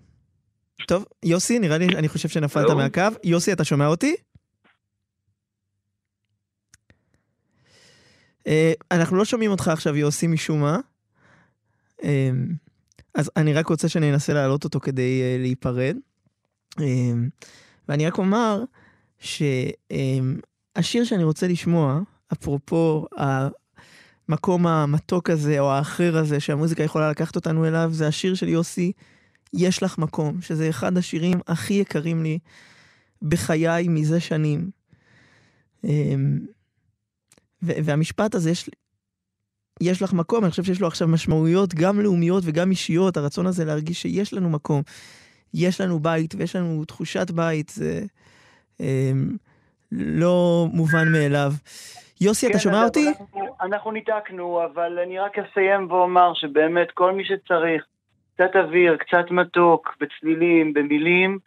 טוב, 0.86 1.04
יוסי, 1.22 1.58
נראה 1.58 1.78
לי, 1.78 1.86
אני 1.86 2.08
חושב 2.08 2.28
שנפלת 2.28 2.64
הלו? 2.64 2.76
מהקו. 2.76 3.02
יוסי, 3.24 3.52
אתה 3.52 3.64
שומע 3.64 3.86
אותי? 3.86 4.16
אה, 8.46 8.72
אנחנו 8.90 9.16
לא 9.16 9.24
שומעים 9.24 9.50
אותך 9.50 9.68
עכשיו, 9.68 9.96
יוסי, 9.96 10.26
משום 10.26 10.60
מה. 10.60 10.78
אה, 12.04 12.30
אז 13.14 13.30
אני 13.36 13.52
רק 13.54 13.66
רוצה 13.66 13.88
שננסה 13.88 14.32
להעלות 14.32 14.64
אותו 14.64 14.80
כדי 14.80 15.22
אה, 15.22 15.36
להיפרד. 15.40 15.96
אה, 16.80 17.12
ואני 17.88 18.06
רק 18.06 18.18
אומר 18.18 18.64
שהשיר 19.18 21.04
שאני 21.04 21.24
רוצה 21.24 21.48
לשמוע, 21.48 22.00
אפרופו 22.32 23.06
המקום 24.28 24.66
המתוק 24.66 25.30
הזה 25.30 25.60
או 25.60 25.70
האחר 25.70 26.16
הזה 26.16 26.40
שהמוזיקה 26.40 26.82
יכולה 26.82 27.10
לקחת 27.10 27.36
אותנו 27.36 27.66
אליו, 27.66 27.90
זה 27.92 28.06
השיר 28.06 28.34
של 28.34 28.48
יוסי, 28.48 28.92
יש 29.56 29.82
לך 29.82 29.98
מקום, 29.98 30.40
שזה 30.40 30.68
אחד 30.68 30.96
השירים 30.96 31.38
הכי 31.46 31.74
יקרים 31.74 32.22
לי 32.22 32.38
בחיי 33.22 33.88
מזה 33.88 34.20
שנים. 34.20 34.70
אמ, 35.84 36.38
והמשפט 37.62 38.34
הזה, 38.34 38.50
יש, 38.50 38.70
יש 39.80 40.02
לך 40.02 40.12
מקום, 40.12 40.44
אני 40.44 40.50
חושב 40.50 40.64
שיש 40.64 40.80
לו 40.80 40.86
עכשיו 40.86 41.08
משמעויות 41.08 41.74
גם 41.74 42.00
לאומיות 42.00 42.42
וגם 42.46 42.70
אישיות, 42.70 43.16
הרצון 43.16 43.46
הזה 43.46 43.64
להרגיש 43.64 44.02
שיש 44.02 44.34
לנו 44.34 44.50
מקום, 44.50 44.82
יש 45.54 45.80
לנו 45.80 45.98
בית 46.00 46.34
ויש 46.34 46.56
לנו 46.56 46.84
תחושת 46.84 47.30
בית, 47.30 47.68
זה 47.68 48.02
אמ, 48.80 49.36
לא 49.92 50.66
מובן 50.72 51.12
מאליו. 51.12 51.52
יוסי, 52.20 52.46
אתה 52.46 52.52
כן, 52.52 52.58
שומע 52.58 52.82
אז 52.82 52.88
אותי? 52.88 53.08
אנחנו, 53.08 53.56
אנחנו 53.60 53.92
ניתקנו, 53.92 54.64
אבל 54.64 54.98
אני 54.98 55.18
רק 55.18 55.38
אסיים 55.38 55.90
ואומר 55.90 56.34
שבאמת 56.34 56.90
כל 56.90 57.12
מי 57.12 57.24
שצריך, 57.24 57.84
קצת 58.34 58.56
אוויר, 58.56 58.96
קצת 58.96 59.30
מתוק, 59.30 59.96
בצלילים, 60.00 60.72
במילים, 60.72 61.38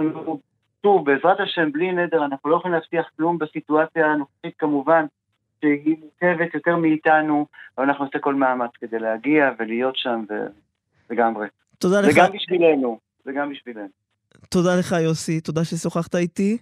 אנחנו, 0.00 0.40
שוב, 0.82 1.04
בעזרת 1.10 1.40
השם, 1.40 1.72
בלי 1.72 1.92
נדר, 1.92 2.24
אנחנו 2.24 2.50
לא 2.50 2.56
יכולים 2.56 2.74
להבטיח 2.74 3.06
כלום 3.16 3.38
בסיטואציה 3.38 4.06
הנוכחית 4.06 4.54
כמובן, 4.58 5.06
שהיא 5.60 5.96
מורכבת 6.00 6.54
יותר 6.54 6.76
מאיתנו, 6.76 7.46
אבל 7.78 7.86
אנחנו 7.86 8.04
נעשה 8.04 8.18
כל 8.18 8.34
מאמץ 8.34 8.70
כדי 8.80 8.98
להגיע 8.98 9.50
ולהיות 9.58 9.96
שם, 9.96 10.24
ו... 10.30 10.34
לגמרי. 11.10 11.46
תודה 11.78 12.00
לך, 12.00 12.16
גם 12.16 12.32
בשבילנו, 12.32 12.98
זה 13.24 13.32
גם 13.32 13.50
בשבילנו. 13.50 13.88
תודה 14.48 14.76
לך 14.78 14.94
יוסי, 15.02 15.40
תודה 15.40 15.64
ששוחחת 15.64 16.14
איתי. 16.14 16.58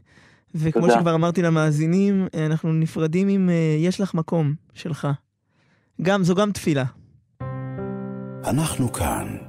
וכמו 0.54 0.82
תודה. 0.82 0.94
שכבר 0.94 1.14
אמרתי 1.14 1.42
למאזינים, 1.42 2.26
אנחנו 2.46 2.72
נפרדים 2.72 3.28
עם 3.28 3.48
אה, 3.50 3.76
יש 3.78 4.00
לך 4.00 4.14
מקום 4.14 4.54
שלך. 4.74 5.08
גם, 6.02 6.22
זו 6.22 6.34
גם 6.34 6.52
תפילה. 6.52 6.84
אנחנו 8.50 8.92
כאן. 8.92 9.43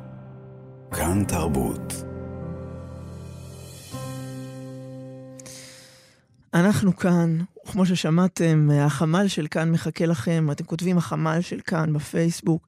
כאן 0.95 1.23
תרבות. 1.27 1.93
אנחנו 6.53 6.95
כאן, 6.95 7.37
וכמו 7.67 7.85
ששמעתם, 7.85 8.69
החמ"ל 8.73 9.27
של 9.27 9.47
כאן 9.47 9.71
מחכה 9.71 10.05
לכם, 10.05 10.47
אתם 10.51 10.63
כותבים 10.63 10.97
החמ"ל 10.97 11.41
של 11.41 11.59
כאן 11.59 11.93
בפייסבוק, 11.93 12.67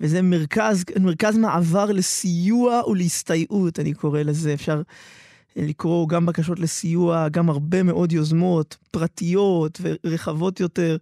וזה 0.00 0.22
מרכז, 0.22 0.84
מרכז 1.00 1.36
מעבר 1.36 1.92
לסיוע 1.92 2.88
ולהסתייעות, 2.88 3.80
אני 3.80 3.94
קורא 3.94 4.22
לזה. 4.22 4.54
אפשר 4.54 4.82
לקרוא 5.56 6.08
גם 6.08 6.26
בקשות 6.26 6.58
לסיוע, 6.58 7.28
גם 7.28 7.50
הרבה 7.50 7.82
מאוד 7.82 8.12
יוזמות 8.12 8.76
פרטיות 8.90 9.80
ורחבות 9.82 10.60
יותר 10.60 10.96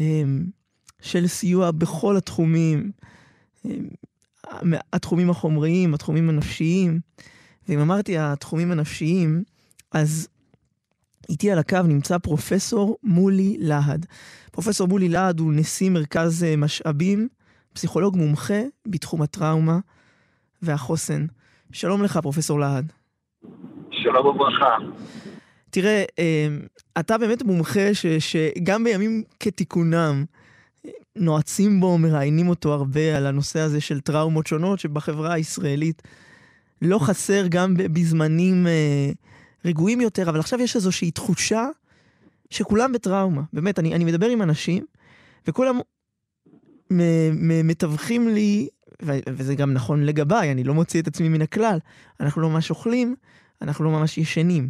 אמ, 0.00 0.46
של 1.00 1.26
סיוע 1.26 1.70
בכל 1.70 2.16
התחומים, 2.16 2.90
אמ, 3.64 3.88
התחומים 4.92 5.30
החומריים, 5.30 5.94
התחומים 5.94 6.28
הנפשיים. 6.28 7.00
ואם 7.68 7.78
אמרתי 7.78 8.18
התחומים 8.18 8.72
הנפשיים, 8.72 9.42
אז 9.92 10.28
איתי 11.28 11.50
על 11.50 11.58
הקו 11.58 11.82
נמצא 11.82 12.18
פרופסור 12.18 12.98
מולי 13.02 13.56
להד. 13.60 14.06
פרופסור 14.52 14.88
מולי 14.88 15.08
להד 15.08 15.40
הוא 15.40 15.52
נשיא 15.52 15.90
מרכז 15.90 16.44
אה, 16.44 16.56
משאבים, 16.56 17.28
פסיכולוג 17.72 18.16
מומחה 18.16 18.60
בתחום 18.86 19.22
הטראומה 19.22 19.78
והחוסן. 20.62 21.26
שלום 21.72 22.02
לך, 22.02 22.16
פרופסור 22.16 22.60
להד. 22.60 22.92
שלום 23.90 24.26
וברכה. 24.26 24.76
תראה, 25.70 26.04
אה, 26.18 26.48
אתה 27.00 27.18
באמת 27.18 27.42
מומחה 27.42 27.94
ש, 27.94 28.06
שגם 28.06 28.84
בימים 28.84 29.22
כתיקונם 29.40 30.24
נועצים 31.16 31.80
בו, 31.80 31.98
מראיינים 31.98 32.48
אותו 32.48 32.72
הרבה 32.72 33.16
על 33.16 33.26
הנושא 33.26 33.60
הזה 33.60 33.80
של 33.80 34.00
טראומות 34.00 34.46
שונות 34.46 34.78
שבחברה 34.78 35.32
הישראלית 35.32 36.02
לא 36.82 36.98
חסר 36.98 37.46
גם 37.48 37.74
בזמנים 37.76 38.66
אה, 38.66 39.10
רגועים 39.64 40.00
יותר, 40.00 40.30
אבל 40.30 40.40
עכשיו 40.40 40.60
יש 40.60 40.76
איזושהי 40.76 41.10
תחושה 41.10 41.68
שכולם 42.50 42.92
בטראומה. 42.92 43.42
באמת, 43.52 43.78
אני, 43.78 43.94
אני 43.94 44.04
מדבר 44.04 44.28
עם 44.28 44.42
אנשים, 44.42 44.84
וכולם 45.48 45.80
מתווכים 47.64 48.28
לי, 48.28 48.68
וזה 49.02 49.54
גם 49.54 49.72
נכון 49.72 50.04
לגביי, 50.04 50.52
אני 50.52 50.64
לא 50.64 50.74
מוציא 50.74 51.02
את 51.02 51.06
עצמי 51.06 51.28
מן 51.28 51.42
הכלל, 51.42 51.78
אנחנו 52.20 52.42
לא 52.42 52.50
ממש 52.50 52.70
אוכלים, 52.70 53.14
אנחנו 53.62 53.84
לא 53.84 53.90
ממש 53.90 54.18
ישנים. 54.18 54.68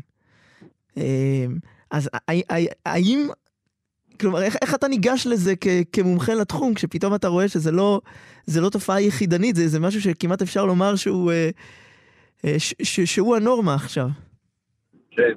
אה, 0.97 1.47
אז 1.91 2.11
האם, 2.87 3.29
כלומר, 4.21 4.43
איך, 4.43 4.57
איך 4.63 4.75
אתה 4.75 4.89
ניגש 4.89 5.27
לזה 5.27 5.55
כ, 5.61 5.67
כמומחה 5.93 6.35
לתחום, 6.35 6.75
כשפתאום 6.75 7.15
אתה 7.15 7.29
רואה 7.29 7.49
שזה 7.49 7.73
לא, 7.73 8.01
לא 8.61 8.69
תופעה 8.69 9.01
יחידנית, 9.01 9.57
זה, 9.57 9.69
זה 9.69 9.81
משהו 9.81 10.01
שכמעט 10.01 10.43
אפשר 10.43 10.67
לומר 10.67 10.97
שהוא, 10.97 11.33
אה, 11.33 11.51
אה, 12.45 12.59
ש, 12.59 12.75
ש, 12.83 13.01
שהוא 13.01 13.37
הנורמה 13.37 13.75
עכשיו. 13.75 14.07
כן. 15.11 15.33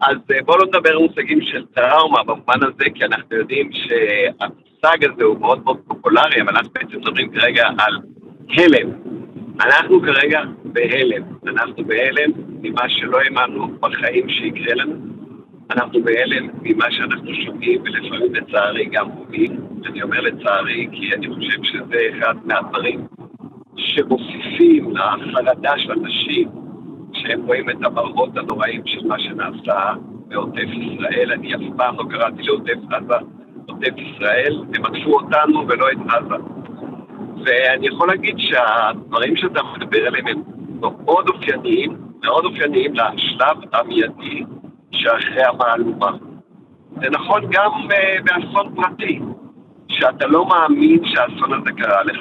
אז 0.00 0.16
אה, 0.32 0.42
בואו 0.44 0.58
לא 0.58 0.66
נדבר 0.66 0.90
על 0.90 0.98
מושגים 0.98 1.38
של 1.42 1.64
טראומה 1.74 2.22
במובן 2.22 2.62
הזה, 2.62 2.84
כי 2.94 3.04
אנחנו 3.04 3.36
יודעים 3.36 3.70
שהמושג 3.72 5.04
הזה 5.04 5.24
הוא 5.24 5.40
מאוד 5.40 5.64
מאוד 5.64 5.76
פופולרי, 5.86 6.42
אבל 6.42 6.56
אנחנו 6.56 6.70
בעצם 6.72 6.96
מדברים 6.96 7.32
כרגע 7.32 7.66
על 7.78 7.98
הלם. 8.48 8.90
אנחנו 9.60 10.00
כרגע 10.02 10.40
בהלם. 10.64 11.22
אנחנו 11.46 11.84
בהלם 11.84 12.30
ממה 12.62 12.88
שלא 12.88 13.18
האמנו 13.20 13.68
בחיים 13.80 14.28
שיקרה 14.28 14.74
לנו. 14.74 15.09
אנחנו 15.70 16.02
בהלם 16.04 16.48
ממה 16.62 16.84
שאנחנו 16.90 17.34
שומעים, 17.34 17.82
ולפעמים 17.82 18.34
לצערי 18.34 18.84
גם 18.84 19.08
רואים. 19.10 19.56
אני 19.86 20.02
אומר 20.02 20.20
לצערי, 20.20 20.88
כי 20.92 21.14
אני 21.14 21.34
חושב 21.34 21.62
שזה 21.62 21.96
אחד 22.18 22.34
מהדברים 22.44 23.06
שמוסיפים 23.76 24.94
לחרדה 24.96 25.78
של 25.78 25.92
אנשים, 25.92 26.48
שהם 27.12 27.46
רואים 27.46 27.70
את 27.70 27.76
המראות 27.84 28.36
הנוראים 28.36 28.82
של 28.86 29.06
מה 29.06 29.18
שנעשה 29.18 29.92
בעוטף 30.28 30.68
ישראל. 30.72 31.32
אני 31.32 31.54
אף 31.54 31.60
פעם 31.76 31.96
לא 31.98 32.04
קראתי 32.10 32.42
לעוטף 32.42 32.78
עזה 32.90 33.24
עוטף 33.68 33.92
ישראל, 33.96 34.62
הם 34.74 34.84
עטפו 34.84 35.12
אותנו 35.12 35.68
ולא 35.68 35.86
את 35.92 35.98
עזה. 36.08 36.34
ואני 37.44 37.86
יכול 37.86 38.08
להגיד 38.08 38.34
שהדברים 38.38 39.36
שאתה 39.36 39.60
מדבר 39.76 40.06
עליהם 40.06 40.26
הם 40.26 40.42
מאוד 40.80 41.28
אופייניים, 41.28 41.96
מאוד 42.24 42.44
אופייניים 42.44 42.92
לשלב 42.94 43.56
המיידי 43.72 44.44
שאחרי 44.92 45.44
המהלומה. 45.44 46.10
זה 47.00 47.10
נכון 47.10 47.42
גם 47.50 47.70
uh, 47.72 48.22
באסון 48.24 48.74
פרטי, 48.74 49.20
שאתה 49.88 50.26
לא 50.26 50.46
מאמין 50.46 51.00
שהאסון 51.04 51.52
הזה 51.52 51.72
קרה 51.76 52.02
לך. 52.04 52.18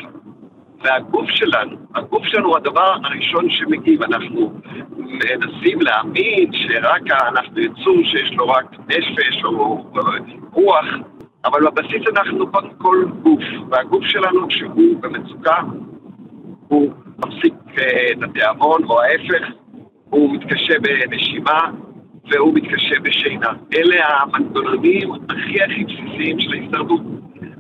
והגוף 0.84 1.30
שלנו, 1.30 1.78
הגוף 1.96 2.26
שלנו 2.26 2.48
הוא 2.48 2.58
הדבר 2.58 2.96
הראשון 3.04 3.50
שמגיב. 3.50 4.04
אנחנו 4.04 4.54
מנסים 4.98 5.82
להאמין 5.82 6.52
שרק 6.54 7.12
אנחנו 7.12 7.60
יצור 7.60 8.04
שיש 8.04 8.32
לו 8.32 8.48
רק 8.50 8.66
נפש 8.88 9.44
או 9.44 9.86
רוח, 10.54 10.86
אבל 11.46 11.60
בבסיס 11.66 12.02
אנחנו 12.18 12.52
קודם 12.52 12.70
כל 12.78 13.06
גוף, 13.22 13.44
והגוף 13.70 14.04
שלנו 14.06 14.48
כשהוא 14.48 15.02
במצוקה, 15.02 15.56
הוא 16.68 16.92
מפסיק 17.18 17.54
אה, 17.78 18.12
את 18.12 18.24
התיאבון, 18.24 18.84
או 18.84 19.02
ההפך, 19.02 19.48
הוא 20.10 20.34
מתקשה 20.34 20.74
בנשימה 20.82 21.60
והוא 22.30 22.54
מתקשה 22.54 23.00
בשינה. 23.04 23.50
אלה 23.76 24.06
המנגנונים 24.22 25.12
הכי 25.30 25.64
הכי 25.64 25.84
בסיסיים 25.84 26.40
של 26.40 26.54
ההישרדות. 26.54 27.02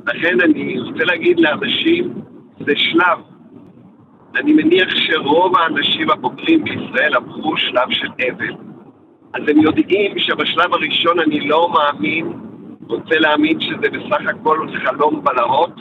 לכן 0.07 0.41
אני 0.41 0.79
רוצה 0.79 1.03
להגיד 1.03 1.39
לאנשים, 1.39 2.13
זה 2.59 2.73
שלב. 2.75 3.19
אני 4.35 4.53
מניח 4.53 4.89
שרוב 4.95 5.57
האנשים 5.57 6.09
הבוגרים 6.09 6.63
בישראל 6.63 7.15
עברו 7.15 7.57
שלב 7.57 7.89
של 7.89 8.07
אבל. 8.07 8.55
אז 9.33 9.41
הם 9.47 9.61
יודעים 9.61 10.19
שבשלב 10.19 10.73
הראשון 10.73 11.19
אני 11.19 11.39
לא 11.39 11.73
מאמין 11.73 12.33
רוצה 12.89 13.19
להאמין 13.19 13.59
שזה 13.61 13.89
בסך 13.91 14.21
הכל 14.29 14.67
חלום 14.83 15.23
בלהות, 15.23 15.73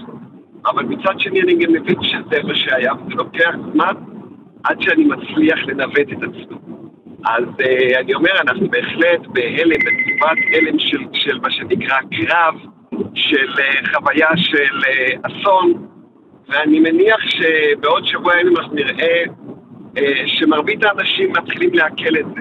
אבל 0.67 0.85
מצד 0.85 1.21
שני 1.21 1.43
אני 1.43 1.55
גם 1.55 1.73
מבין 1.73 2.03
שזה 2.03 2.43
מה 2.45 2.55
שהיה, 2.55 2.93
וזה 2.93 3.15
לוקח 3.15 3.51
זמן 3.73 3.95
עד 4.65 4.81
שאני 4.81 5.05
מצליח 5.05 5.59
לנווט 5.67 6.13
את 6.13 6.23
עצמי. 6.23 6.57
אז 7.25 7.45
uh, 7.45 7.99
אני 7.99 8.15
אומר, 8.15 8.31
אנחנו 8.41 8.69
בהחלט 8.71 9.27
בהלם, 9.27 9.71
בתקופת 9.71 10.39
הלם 10.55 10.79
של, 10.79 10.99
של 11.13 11.39
מה 11.43 11.51
שנקרא 11.51 11.97
קרב, 12.11 12.55
של 13.15 13.53
uh, 13.53 13.95
חוויה 13.95 14.29
של 14.37 14.79
uh, 14.79 15.19
אסון, 15.23 15.87
ואני 16.49 16.81
מניח 16.81 17.21
שבעוד 17.29 18.07
שבוע 18.07 18.41
ימים 18.41 18.57
אנחנו 18.57 18.75
נראה 18.75 19.25
uh, 19.25 20.01
שמרבית 20.27 20.85
האנשים 20.85 21.33
מתחילים 21.33 21.75
לעכל 21.75 22.17
את 22.21 22.27
זה. 22.35 22.41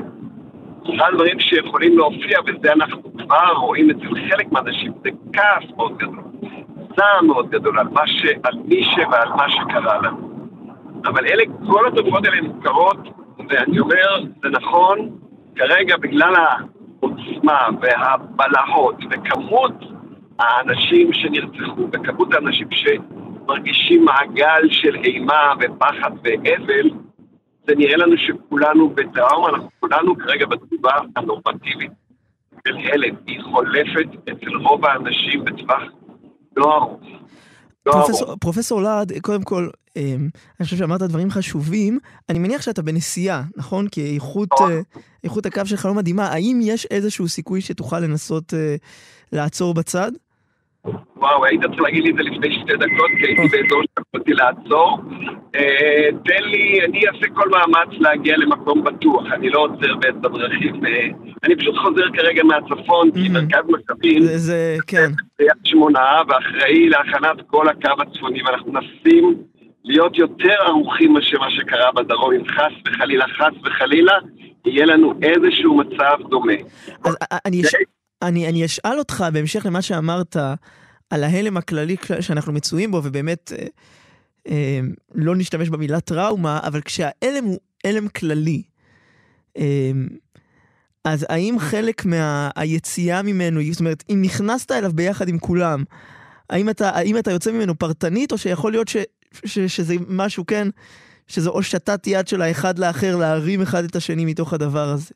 אחד 0.95 1.07
הדברים 1.11 1.39
שיכולים 1.39 1.97
להופיע, 1.97 2.39
וזה 2.47 2.73
אנחנו 2.73 3.03
כבר 3.03 3.53
רואים 3.57 3.89
אצל 3.89 4.29
חלק 4.29 4.51
מהאנשים, 4.51 4.91
זה 5.03 5.09
כעס 5.33 5.71
מאוד 5.77 5.97
גדול, 5.97 6.19
זעם 6.97 7.27
מאוד 7.27 7.49
גדול 7.49 7.79
על, 7.79 7.87
ש, 8.05 8.25
על 8.43 8.53
מי 8.65 8.83
ש... 8.83 8.97
ועל 9.11 9.29
מה 9.29 9.49
שקרה 9.49 9.97
לנו. 10.01 10.29
אבל 11.05 11.25
אלה, 11.25 11.43
כל 11.67 11.87
התופעות 11.87 12.25
האלה 12.25 12.41
מוכרות, 12.41 12.97
ואני 13.49 13.79
אומר, 13.79 14.23
זה 14.43 14.49
נכון, 14.49 15.09
כרגע 15.55 15.97
בגלל 15.97 16.33
העוצמה 16.35 17.67
והבלהות 17.81 18.95
וכמות 19.11 19.73
האנשים 20.39 21.13
שנרצחו 21.13 21.87
וכמות 21.93 22.33
האנשים 22.33 22.67
שמרגישים 22.71 24.05
מעגל 24.05 24.61
של 24.69 24.95
אימה 24.95 25.53
ופחד 25.59 26.11
ואבל, 26.23 26.89
זה 27.67 27.75
נראה 27.75 27.97
לנו 27.97 28.17
שכולנו 28.17 28.89
בטראומה, 28.89 29.49
אנחנו 29.49 29.69
כולנו 29.79 30.15
כרגע 30.17 30.45
בתגובה 30.45 30.91
הנורמטיבית 31.15 31.91
של 32.67 32.77
הלם. 32.77 33.15
היא 33.27 33.41
חולפת 33.43 34.29
אצל 34.31 34.55
רוב 34.55 34.85
האנשים 34.85 35.45
בטווח 35.45 35.81
לא 36.57 36.75
ארוך. 36.75 36.99
לא 37.85 37.91
פרופסור, 37.91 38.35
פרופסור 38.39 38.81
להד, 38.81 39.11
קודם 39.21 39.43
כל, 39.43 39.67
אני 40.59 40.63
חושב 40.65 40.77
שאמרת 40.77 41.01
דברים 41.01 41.29
חשובים. 41.29 41.99
אני 42.29 42.39
מניח 42.39 42.61
שאתה 42.61 42.81
בנסיעה, 42.81 43.43
נכון? 43.57 43.87
כי 43.87 44.15
איכות, 44.15 44.49
נכון. 44.53 44.71
אה, 44.71 44.79
איכות 45.23 45.45
הקו 45.45 45.65
שלך 45.65 45.85
לא 45.85 45.93
מדהימה. 45.93 46.25
האם 46.25 46.59
יש 46.63 46.85
איזשהו 46.85 47.27
סיכוי 47.27 47.61
שתוכל 47.61 47.99
לנסות 47.99 48.53
אה, 48.53 48.75
לעצור 49.31 49.73
בצד? 49.73 50.11
וואו, 51.15 51.45
היית 51.45 51.61
צריך 51.61 51.81
להגיד 51.81 52.03
לי 52.03 52.11
את 52.11 52.15
זה 52.15 52.23
לפני 52.23 52.59
שתי 52.61 52.73
דקות, 52.73 53.11
כי 53.19 53.25
הייתי 53.27 53.41
באזור 53.41 53.81
שיכולתי 53.81 54.33
לעצור. 54.33 54.99
אה, 55.55 56.09
תן 56.25 56.43
לי, 56.43 56.79
אני 56.85 57.07
אעשה 57.07 57.27
כל 57.33 57.49
מאמץ 57.49 57.89
להגיע 57.99 58.37
למקום 58.37 58.83
בטוח, 58.83 59.23
אני 59.33 59.49
לא 59.49 59.59
עוצר 59.59 59.95
באמצע 59.95 60.27
דרכים. 60.27 60.85
אה, 60.85 61.07
אני 61.43 61.55
פשוט 61.55 61.75
חוזר 61.77 62.05
כרגע 62.13 62.43
מהצפון, 62.43 63.11
כי 63.11 63.29
מרכז 63.29 63.63
מכבים, 63.67 64.21
זה, 64.23 64.77
כן. 64.87 65.11
ביד 65.39 65.51
שמונה, 65.63 66.21
ואחראי 66.27 66.89
להכנת 66.89 67.37
כל 67.47 67.69
הקו 67.69 68.01
הצפוני, 68.01 68.43
ואנחנו 68.43 68.71
מנסים 68.71 69.35
להיות 69.87 70.17
יותר 70.17 70.55
ערוכים 70.65 71.13
מאשר 71.13 71.39
מה 71.39 71.51
שקרה 71.51 71.91
בדרום, 71.95 72.33
אם 72.33 72.47
חס 72.47 72.73
וחלילה, 72.87 73.25
חס 73.37 73.53
וחלילה, 73.65 74.13
יהיה 74.65 74.85
לנו 74.85 75.13
איזשהו 75.23 75.77
מצב 75.77 76.17
דומה. 76.29 76.53
אז 77.03 77.15
אני... 77.45 77.61
אני, 78.21 78.49
אני 78.49 78.65
אשאל 78.65 78.99
אותך, 78.99 79.25
בהמשך 79.33 79.65
למה 79.65 79.81
שאמרת, 79.81 80.37
על 81.09 81.23
ההלם 81.23 81.57
הכללי 81.57 81.95
שאנחנו 82.19 82.53
מצויים 82.53 82.91
בו, 82.91 83.01
ובאמת 83.03 83.51
אה, 83.57 83.67
אה, 84.47 84.79
לא 85.15 85.35
נשתמש 85.35 85.69
במילה 85.69 85.99
טראומה, 85.99 86.59
אבל 86.63 86.81
כשההלם 86.81 87.43
הוא 87.43 87.59
הלם 87.85 88.07
כללי, 88.07 88.63
אה, 89.57 89.91
אז 91.03 91.25
האם 91.29 91.55
חלק 91.59 92.05
מהיציאה 92.05 93.21
מה, 93.21 93.29
ממנו, 93.29 93.61
זאת 93.71 93.79
אומרת, 93.79 94.03
אם 94.09 94.21
נכנסת 94.21 94.71
אליו 94.71 94.91
ביחד 94.93 95.29
עם 95.29 95.39
כולם, 95.39 95.83
האם 96.49 96.69
אתה, 96.69 96.89
האם 96.89 97.17
אתה 97.17 97.31
יוצא 97.31 97.51
ממנו 97.51 97.79
פרטנית, 97.79 98.31
או 98.31 98.37
שיכול 98.37 98.71
להיות 98.71 98.87
ש, 98.87 98.97
ש, 99.45 99.59
שזה 99.59 99.95
משהו, 100.09 100.45
כן, 100.45 100.67
שזה 101.27 101.49
או 101.49 101.63
שתת 101.63 102.07
יד 102.07 102.27
של 102.27 102.41
האחד 102.41 102.79
לאחר 102.79 103.15
להרים 103.19 103.61
אחד 103.61 103.83
את 103.83 103.95
השני 103.95 104.25
מתוך 104.25 104.53
הדבר 104.53 104.87
הזה? 104.93 105.13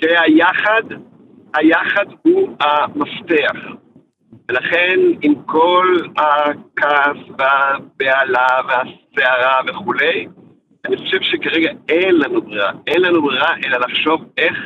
תראה, 0.00 0.22
היחד 0.22 0.82
היחד 1.54 2.06
הוא 2.22 2.56
המפתח. 2.60 3.58
ולכן 4.48 5.00
עם 5.22 5.34
כל 5.46 5.96
הכעס 6.16 7.16
והבהלה 7.38 8.46
והסערה 8.68 9.60
וכולי, 9.66 10.26
אני 10.84 10.96
חושב 10.96 11.18
שכרגע 11.22 11.70
אין 11.88 12.14
לנו 12.14 12.42
ברירה. 12.42 12.72
אין 12.86 13.00
לנו 13.02 13.22
ברירה 13.22 13.54
אלא 13.64 13.78
לחשוב 13.78 14.24
איך 14.38 14.56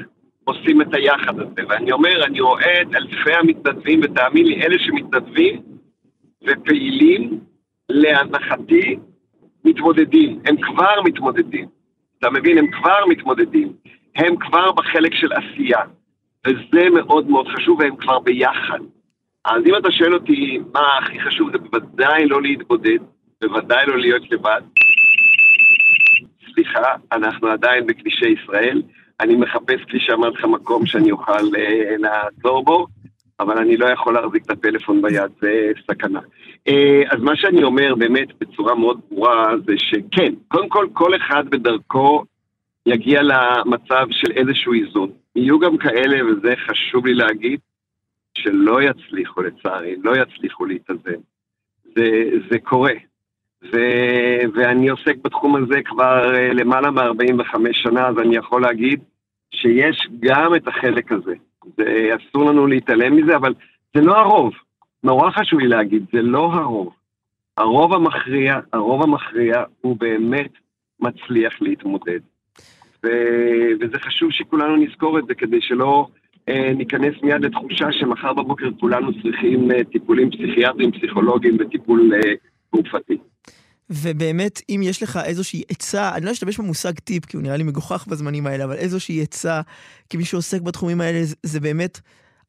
עושים 0.44 0.82
את 0.82 0.94
היחד 0.94 1.40
הזה. 1.40 1.62
ואני 1.68 1.92
אומר, 1.92 2.24
אני 2.24 2.40
רואה 2.40 2.82
את 2.82 2.94
אלפי 2.94 3.34
המתנדבים, 3.34 4.00
ותאמין 4.02 4.46
לי, 4.46 4.62
אלה 4.62 4.76
שמתנדבים 4.78 5.62
ופעילים, 6.42 7.40
להנחתי, 7.88 8.96
מתמודדים. 9.64 10.40
הם 10.44 10.56
כבר 10.60 11.02
מתמודדים. 11.04 11.68
אתה 12.18 12.30
מבין? 12.30 12.58
הם 12.58 12.66
כבר 12.70 13.06
מתמודדים. 13.08 13.72
הם 14.16 14.36
כבר 14.36 14.72
בחלק 14.72 15.14
של 15.14 15.32
עשייה. 15.32 15.80
וזה 16.46 16.90
מאוד 16.90 17.30
מאוד 17.30 17.48
חשוב, 17.48 17.80
והם 17.80 17.96
כבר 17.96 18.18
ביחד. 18.18 18.78
אז 19.44 19.62
אם 19.66 19.76
אתה 19.76 19.90
שואל 19.90 20.14
אותי 20.14 20.58
מה 20.74 20.98
הכי 20.98 21.20
חשוב, 21.20 21.50
זה 21.52 21.58
בוודאי 21.58 22.26
לא 22.26 22.42
להתבודד, 22.42 22.98
בוודאי 23.42 23.86
לא 23.86 23.98
להיות 23.98 24.22
לבד. 24.30 24.60
סליחה, 26.54 26.94
אנחנו 27.12 27.48
עדיין 27.48 27.86
בכבישי 27.86 28.28
ישראל. 28.28 28.82
אני 29.20 29.36
מחפש, 29.36 29.84
כפי 29.88 30.00
שאמרתי 30.00 30.38
לך, 30.38 30.44
מקום 30.44 30.86
שאני 30.86 31.10
אוכל 31.10 31.32
uh, 31.32 31.98
לעצור 31.98 32.64
בו, 32.64 32.86
אבל 33.40 33.58
אני 33.58 33.76
לא 33.76 33.86
יכול 33.86 34.14
להחזיק 34.14 34.44
את 34.44 34.50
הפלאפון 34.50 35.02
ביד, 35.02 35.30
זה 35.40 35.70
סכנה. 35.90 36.20
Uh, 36.68 36.72
אז 37.14 37.20
מה 37.20 37.36
שאני 37.36 37.62
אומר 37.62 37.94
באמת 37.94 38.28
בצורה 38.40 38.74
מאוד 38.74 39.00
ברורה 39.10 39.54
זה 39.66 39.74
שכן, 39.76 40.32
קודם 40.48 40.68
כל, 40.68 40.86
כל 40.92 41.16
אחד 41.16 41.48
בדרכו 41.50 42.24
יגיע 42.86 43.22
למצב 43.22 44.06
של 44.10 44.32
איזשהו 44.32 44.72
איזון. 44.72 45.10
יהיו 45.36 45.58
גם 45.58 45.76
כאלה, 45.76 46.26
וזה 46.26 46.54
חשוב 46.56 47.06
לי 47.06 47.14
להגיד, 47.14 47.60
שלא 48.38 48.82
יצליחו 48.82 49.42
לצערי, 49.42 49.96
לא 50.04 50.12
יצליחו 50.16 50.64
להתאזן. 50.64 51.20
זה, 51.96 52.10
זה 52.50 52.58
קורה. 52.58 52.92
ו, 53.72 53.76
ואני 54.54 54.88
עוסק 54.88 55.16
בתחום 55.22 55.56
הזה 55.56 55.82
כבר 55.84 56.34
אה, 56.34 56.52
למעלה 56.52 56.90
מ-45 56.90 57.56
שנה, 57.72 58.08
אז 58.08 58.18
אני 58.18 58.36
יכול 58.36 58.62
להגיד 58.62 59.00
שיש 59.50 60.08
גם 60.20 60.54
את 60.54 60.68
החלק 60.68 61.12
הזה. 61.12 61.34
זה, 61.76 62.10
אסור 62.16 62.50
לנו 62.50 62.66
להתעלם 62.66 63.16
מזה, 63.16 63.36
אבל 63.36 63.54
זה 63.96 64.02
לא 64.02 64.18
הרוב. 64.18 64.52
נורא 65.04 65.30
חשוב 65.30 65.60
לי 65.60 65.68
להגיד, 65.68 66.04
זה 66.12 66.22
לא 66.22 66.52
הרוב. 66.52 66.92
הרוב 67.56 67.92
המכריע, 67.92 68.60
הרוב 68.72 69.02
המכריע 69.02 69.64
הוא 69.80 69.96
באמת 69.96 70.50
מצליח 71.00 71.62
להתמודד. 71.62 72.20
ו... 73.04 73.08
וזה 73.80 73.98
חשוב 73.98 74.30
שכולנו 74.30 74.76
נזכור 74.76 75.18
את 75.18 75.26
זה 75.26 75.34
כדי 75.34 75.60
שלא 75.60 76.06
אה, 76.48 76.72
ניכנס 76.74 77.14
מיד 77.22 77.44
לתחושה 77.44 77.92
שמחר 77.92 78.32
בבוקר 78.32 78.68
כולנו 78.80 79.22
צריכים 79.22 79.70
אה, 79.70 79.84
טיפולים 79.84 80.30
פסיכיאטריים, 80.30 80.92
פסיכולוגיים 80.92 81.56
וטיפול 81.60 82.12
אה, 82.14 82.32
תרופתי. 82.70 83.18
ובאמת, 83.90 84.62
אם 84.68 84.80
יש 84.84 85.02
לך 85.02 85.20
איזושהי 85.24 85.62
עצה, 85.68 86.14
אני 86.14 86.26
לא 86.26 86.30
אשתמש 86.30 86.58
במושג 86.58 86.92
טיפ, 86.98 87.24
כי 87.26 87.36
הוא 87.36 87.42
נראה 87.42 87.56
לי 87.56 87.62
מגוחך 87.62 88.06
בזמנים 88.06 88.46
האלה, 88.46 88.64
אבל 88.64 88.76
איזושהי 88.76 89.22
עצה, 89.22 89.60
כמי 90.10 90.24
שעוסק 90.24 90.60
בתחומים 90.60 91.00
האלה, 91.00 91.24
זה, 91.24 91.34
זה 91.42 91.60
באמת 91.60 92.00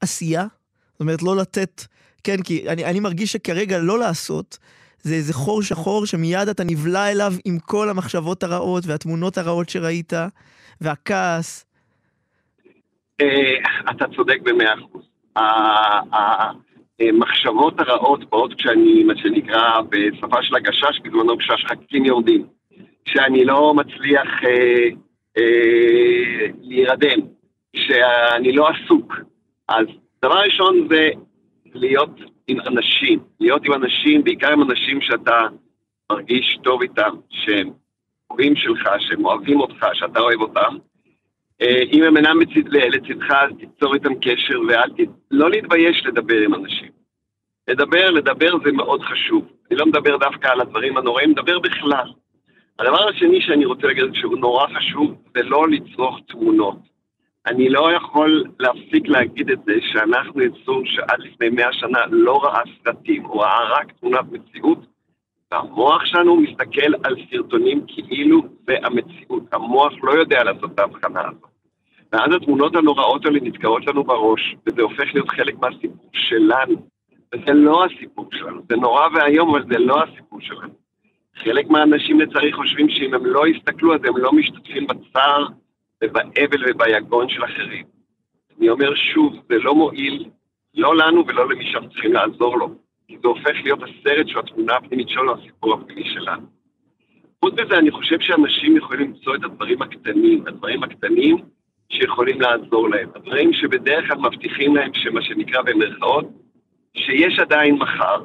עשייה. 0.02 0.46
זאת 0.92 1.00
אומרת, 1.00 1.24
לא 1.24 1.38
לתת, 1.38 1.86
כן, 2.24 2.42
כי 2.42 2.70
אני, 2.70 2.86
אני 2.86 3.00
מרגיש 3.00 3.32
שכרגע 3.32 3.80
לא 3.80 4.00
לעשות, 4.00 4.58
זה 5.02 5.16
איזה 5.16 5.34
חור 5.34 5.64
שחור 5.64 6.06
שמיד 6.06 6.48
אתה 6.48 6.64
נבלע 6.64 7.12
אליו 7.12 7.34
עם 7.46 7.60
כל 7.60 7.90
המחשבות 7.90 8.44
הרעות 8.44 8.86
והתמונות 8.88 9.38
הרעות 9.38 9.70
שראית, 9.70 10.14
והכעס. 10.82 11.66
אה, 13.22 13.26
אתה 13.92 14.06
צודק 14.16 14.38
במאה 14.44 14.74
אחוז. 14.74 15.04
המחשבות 17.00 17.80
הרעות 17.80 18.30
באות 18.30 18.54
כשאני, 18.54 19.04
מה 19.04 19.14
שנקרא, 19.18 19.82
בשפה 19.90 20.44
של 20.44 20.56
הגשש, 20.56 21.00
בזמנו 21.04 21.38
כשהשחקים 21.38 22.06
יורדים. 22.06 22.46
כשאני 23.06 23.46
לא 23.46 23.74
מצליח 23.74 24.28
אה, 24.44 24.90
אה, 25.38 26.48
להירדם, 26.62 27.20
כשאני 27.74 28.52
לא 28.52 28.68
עסוק. 28.70 29.14
אז 29.70 29.86
דבר 30.26 30.40
ראשון 30.46 30.88
זה 30.90 31.10
להיות 31.74 32.20
עם 32.48 32.60
אנשים, 32.60 33.20
להיות 33.40 33.66
עם 33.66 33.74
אנשים, 33.74 34.24
בעיקר 34.24 34.52
עם 34.52 34.62
אנשים 34.62 35.02
שאתה 35.02 35.42
מרגיש 36.12 36.58
טוב 36.64 36.82
איתם, 36.82 37.16
שהם 37.30 37.70
אוהבים 38.30 38.56
שלך, 38.56 38.90
שהם 39.00 39.26
אוהבים 39.26 39.60
אותך, 39.60 39.86
שאתה 39.94 40.20
אוהב 40.20 40.42
אותם. 40.42 40.78
אה, 41.62 41.84
אם 41.94 42.04
הם 42.04 42.18
אינם 42.18 42.40
לצדך, 42.92 43.32
אז 43.32 43.50
תיצור 43.60 43.94
איתם 43.94 44.16
קשר 44.22 44.60
ואל 44.68 44.90
ת... 44.90 45.10
לא 45.32 45.50
להתבייש 45.50 46.06
לדבר 46.06 46.38
עם 46.38 46.54
אנשים. 46.54 46.92
לדבר, 47.68 48.12
לדבר 48.12 48.52
זה 48.66 48.72
מאוד 48.72 49.02
חשוב. 49.02 49.46
אני 49.72 49.80
לא 49.80 49.86
מדבר 49.86 50.18
דווקא 50.18 50.48
על 50.48 50.62
הדברים 50.62 50.98
הנוראים, 50.98 51.30
מדבר 51.30 51.60
בכלל. 51.60 52.12
הדבר 52.80 53.10
השני 53.10 53.42
שאני 53.42 53.66
רוצה 53.66 53.88
להגיד 53.88 54.04
שהוא 54.14 54.38
נורא 54.38 54.68
חשוב, 54.68 55.16
זה 55.36 55.44
לא 55.44 55.68
לצרוך 55.70 56.20
תמונות. 56.28 56.78
אני 57.48 57.70
לא 57.70 57.92
יכול 57.92 58.44
להפסיק 58.60 59.08
להגיד 59.08 59.52
את 59.52 59.60
זה 59.66 59.74
שאנחנו 59.82 60.42
יצור 60.42 60.82
שעד 60.86 61.20
לפני 61.20 61.50
מאה 61.50 61.74
שנה 61.74 62.00
לא 62.10 62.44
ראה 62.44 62.62
סרטים, 62.84 63.24
הוא 63.24 63.42
ראה 63.42 63.70
רק 63.70 63.92
תמונת 64.00 64.26
מציאות, 64.32 64.80
והמוח 65.52 66.06
שלנו 66.06 66.36
מסתכל 66.36 66.94
על 67.04 67.16
סרטונים 67.32 67.86
כאילו 67.88 68.42
זה 68.68 68.74
המציאות. 68.84 69.44
המוח 69.54 69.94
לא 70.04 70.12
יודע 70.12 70.44
לעשות 70.44 70.72
את 70.74 70.80
ההבחנה 70.80 71.22
הזאת. 71.22 71.50
ואז 72.12 72.36
התמונות 72.36 72.76
הנוראות 72.76 73.26
האלה 73.26 73.40
נתקעות 73.42 73.88
לנו 73.88 74.04
בראש, 74.04 74.56
וזה 74.66 74.82
הופך 74.82 75.14
להיות 75.14 75.30
חלק 75.30 75.56
מהסיפור 75.60 76.10
שלנו. 76.14 76.88
וזה 77.34 77.54
לא 77.54 77.86
הסיפור 77.86 78.30
שלנו, 78.32 78.62
זה 78.70 78.76
נורא 78.76 79.08
ואיום, 79.14 79.50
אבל 79.50 79.64
זה 79.72 79.80
לא 79.80 80.04
הסיפור 80.04 80.42
שלנו. 80.42 80.74
חלק 81.36 81.70
מהאנשים 81.70 82.20
לצערי 82.20 82.54
חושבים 82.54 82.90
שאם 82.90 83.14
הם 83.14 83.26
לא 83.26 83.48
יסתכלו 83.48 83.96
אז 83.96 84.00
הם 84.08 84.18
לא 84.18 84.32
משתתפים 84.34 84.88
בצער 84.88 85.48
ובאבל 86.04 86.64
וביגון 86.70 87.30
של 87.30 87.46
אחרים. 87.46 87.86
אני 88.60 88.70
אומר 88.70 88.96
שוב, 88.96 89.34
זה 89.50 89.56
לא 89.58 89.76
מועיל, 89.76 90.30
לא 90.76 90.96
לנו 90.96 91.28
ולא 91.28 91.50
למי 91.50 91.72
שאנחנו 91.72 91.90
צריכים 91.90 92.14
לעזור 92.14 92.58
לו, 92.58 92.70
כי 93.08 93.18
זה 93.22 93.28
הופך 93.28 93.56
להיות 93.64 93.80
הסרט 93.84 94.28
שהוא 94.28 94.40
התמונה 94.40 94.76
הפנימית 94.76 95.10
שלו, 95.10 95.34
הסיפור 95.34 95.74
הפנימי 95.74 96.10
שלנו. 96.14 96.46
חוץ 97.44 97.54
מזה, 97.54 97.78
אני 97.78 97.92
חושב 97.92 98.20
שאנשים 98.20 98.78
יכולים 98.78 99.08
למצוא 99.08 99.36
את 99.36 99.44
הדברים 99.44 99.82
הקטנים, 99.82 100.44
הדברים 100.48 100.84
הקטנים 100.84 101.38
שיכולים 101.90 102.42
לעזור 102.42 102.90
להם, 102.90 103.10
הדברים 103.16 103.54
שבדרך 103.54 104.08
כלל 104.08 104.18
מבטיחים 104.18 104.76
להם, 104.76 104.94
שמה 104.94 105.22
שנקרא 105.22 105.62
במרכאות, 105.62 106.26
שיש 106.98 107.40
עדיין 107.40 107.76
מחר, 107.76 108.24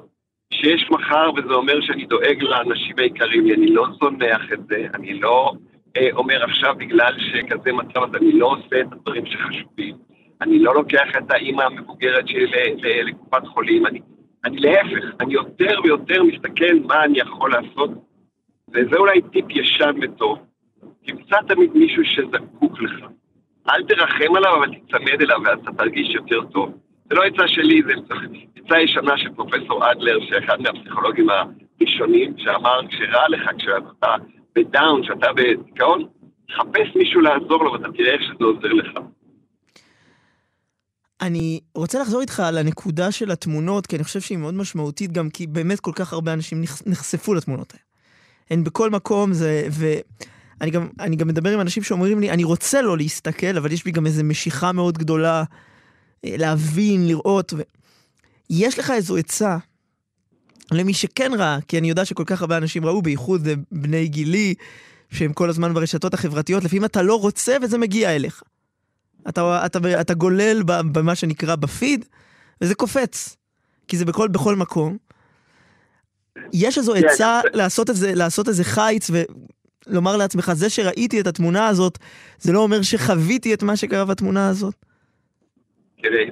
שיש 0.52 0.90
מחר 0.90 1.30
וזה 1.36 1.54
אומר 1.54 1.80
שאני 1.80 2.06
דואג 2.06 2.42
לאנשים 2.42 2.98
היקרים 2.98 3.46
אני 3.50 3.66
לא 3.66 3.86
זונח 4.00 4.52
את 4.52 4.66
זה, 4.68 4.86
אני 4.94 5.20
לא 5.20 5.52
אה, 5.96 6.08
אומר 6.12 6.44
עכשיו 6.44 6.74
בגלל 6.78 7.14
שכזה 7.18 7.72
מצב 7.72 8.02
אז 8.02 8.14
אני 8.14 8.32
לא 8.32 8.46
עושה 8.46 8.80
את 8.80 8.92
הדברים 8.92 9.26
שחשובים, 9.26 9.96
אני 10.40 10.58
לא 10.58 10.74
לוקח 10.74 11.08
את 11.18 11.30
האימא 11.30 11.62
המבוגרת 11.62 12.28
שלי 12.28 13.04
לקופת 13.04 13.46
חולים, 13.46 13.86
אני, 13.86 14.00
אני 14.44 14.56
להפך, 14.56 15.04
אני 15.20 15.34
יותר 15.34 15.80
ויותר 15.84 16.22
מסתכל 16.22 16.74
מה 16.84 17.04
אני 17.04 17.18
יכול 17.18 17.52
לעשות, 17.52 17.90
וזה 18.68 18.96
אולי 18.96 19.22
טיפ 19.32 19.44
ישן 19.50 19.94
וטוב, 20.02 20.38
תמצא 21.06 21.36
תמיד 21.48 21.70
מישהו 21.74 22.04
שזקוק 22.04 22.82
לך. 22.82 23.04
אל 23.70 23.82
תרחם 23.82 24.36
עליו, 24.36 24.56
אבל 24.56 24.74
תצמד 24.74 25.22
אליו 25.22 25.38
ואז 25.44 25.58
אתה 25.58 25.72
תרגיש 25.72 26.14
יותר 26.14 26.44
טוב. 26.44 26.72
זה 27.04 27.14
לא 27.14 27.22
עצה 27.22 27.48
שלי, 27.48 27.82
זה 27.82 27.92
עצה 28.56 28.80
ישנה 28.80 29.18
של 29.18 29.34
פרופסור 29.34 29.90
אדלר, 29.90 30.18
שאחד 30.20 30.60
מהפסיכולוגים 30.60 31.26
הראשונים, 31.30 32.34
שאמר, 32.38 32.80
כשרע 32.88 33.28
לך, 33.28 33.50
כשאתה 33.58 34.14
בדאון, 34.56 35.02
כשאתה 35.02 35.32
בדיכאון, 35.32 36.04
חפש 36.50 36.96
מישהו 36.96 37.20
לעזור 37.20 37.64
לו 37.64 37.72
ואתה 37.72 37.92
תראה 37.92 38.12
איך 38.12 38.22
שזה 38.22 38.44
עוזר 38.44 38.72
לך. 38.72 38.98
אני 41.22 41.60
רוצה 41.74 42.02
לחזור 42.02 42.20
איתך 42.20 42.40
על 42.40 42.58
הנקודה 42.58 43.12
של 43.12 43.30
התמונות, 43.30 43.86
כי 43.86 43.96
אני 43.96 44.04
חושב 44.04 44.20
שהיא 44.20 44.38
מאוד 44.38 44.54
משמעותית, 44.54 45.12
גם 45.12 45.30
כי 45.30 45.46
באמת 45.46 45.80
כל 45.80 45.92
כך 45.94 46.12
הרבה 46.12 46.32
אנשים 46.32 46.64
נחשפו 46.86 47.34
לתמונות 47.34 47.72
האלה. 47.72 47.82
הן 48.50 48.64
בכל 48.64 48.90
מקום, 48.90 49.32
זה... 49.32 49.68
ואני 49.70 50.70
גם, 50.70 50.88
גם 51.16 51.28
מדבר 51.28 51.54
עם 51.54 51.60
אנשים 51.60 51.82
שאומרים 51.82 52.20
לי, 52.20 52.30
אני 52.30 52.44
רוצה 52.44 52.82
לא 52.82 52.96
להסתכל, 52.96 53.56
אבל 53.56 53.72
יש 53.72 53.84
בי 53.84 53.90
גם 53.90 54.06
איזו 54.06 54.24
משיכה 54.24 54.72
מאוד 54.72 54.98
גדולה 54.98 55.44
אה, 56.24 56.34
להבין, 56.38 57.08
לראות. 57.08 57.52
ו... 57.56 57.62
יש 58.50 58.78
לך 58.78 58.90
איזו 58.90 59.16
עצה 59.16 59.56
למי 60.70 60.94
שכן 60.94 61.32
ראה, 61.38 61.58
כי 61.68 61.78
אני 61.78 61.88
יודע 61.88 62.04
שכל 62.04 62.24
כך 62.26 62.40
הרבה 62.40 62.56
אנשים 62.56 62.84
ראו, 62.84 63.02
בייחוד 63.02 63.48
בני 63.72 64.08
גילי, 64.08 64.54
שהם 65.10 65.32
כל 65.32 65.48
הזמן 65.48 65.74
ברשתות 65.74 66.14
החברתיות, 66.14 66.64
לפעמים 66.64 66.84
אתה 66.84 67.02
לא 67.02 67.20
רוצה 67.20 67.56
וזה 67.62 67.78
מגיע 67.78 68.16
אליך. 68.16 68.42
אתה, 69.28 69.62
אתה, 69.66 69.78
אתה, 70.00 70.14
גולל 70.14 70.62
במה 70.66 71.14
שנקרא 71.14 71.56
בפיד, 71.56 72.04
וזה 72.60 72.74
קופץ. 72.74 73.36
כי 73.88 73.96
זה 73.96 74.04
בכל, 74.04 74.28
בכל 74.28 74.56
מקום. 74.56 74.96
יש 76.52 76.78
איזו. 76.78 76.94
עצה 76.94 77.40
לעשות 77.52 77.90
איזה, 77.90 78.14
לעשות 78.14 78.48
איזה 78.48 78.64
חיץ 78.64 79.10
ולומר 79.86 80.16
לעצמך, 80.16 80.52
זה 80.52 80.70
שראיתי 80.70 81.20
את 81.20 81.26
התמונה 81.26 81.68
הזאת, 81.68 81.98
זה 82.38 82.52
לא 82.52 82.58
אומר 82.58 82.82
שחוויתי 82.82 83.54
את 83.54 83.62
מה 83.62 83.76
שקרה 83.76 84.04
בתמונה 84.04 84.48
הזאת? 84.48 84.74
תראה, 86.02 86.24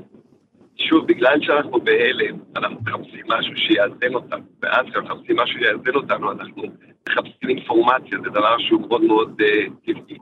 שוב, 0.76 1.06
בגלל 1.06 1.38
שאנחנו 1.42 1.80
בהלם, 1.80 2.38
אנחנו 2.56 2.76
מחפשים 2.80 3.24
משהו 3.28 3.52
שיאזן 3.56 4.14
אותנו, 4.14 4.42
ואז 4.62 4.86
כשאנחנו 4.90 5.14
מחפשים 5.14 5.36
משהו 5.36 5.58
שיאזן 5.58 5.94
אותנו, 5.94 6.32
אנחנו 6.32 6.62
מחפשים 7.08 7.48
אינפורמציה, 7.48 8.18
זה 8.24 8.30
דבר 8.30 8.58
שהוא 8.58 8.80
מאוד 8.80 9.02
מאוד 9.02 9.40
uh, 9.40 9.70
טבעי. 9.86 10.18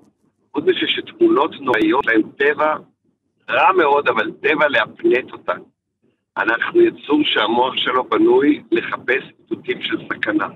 חוץ 0.52 0.64
מזה 0.64 0.86
שתמונות 0.86 1.60
נוראיות 1.60 2.06
להן 2.06 2.22
טבע 2.22 2.74
רע 3.50 3.72
מאוד, 3.72 4.08
אבל 4.08 4.30
טבע 4.30 4.68
להפנט 4.68 5.32
אותן. 5.32 5.58
אנחנו 6.38 6.80
יצור 6.80 7.20
שהמוח 7.24 7.76
שלו 7.76 8.04
בנוי 8.04 8.62
לחפש 8.72 9.24
איתותים 9.40 9.82
של 9.82 9.96
סכנה. 10.12 10.48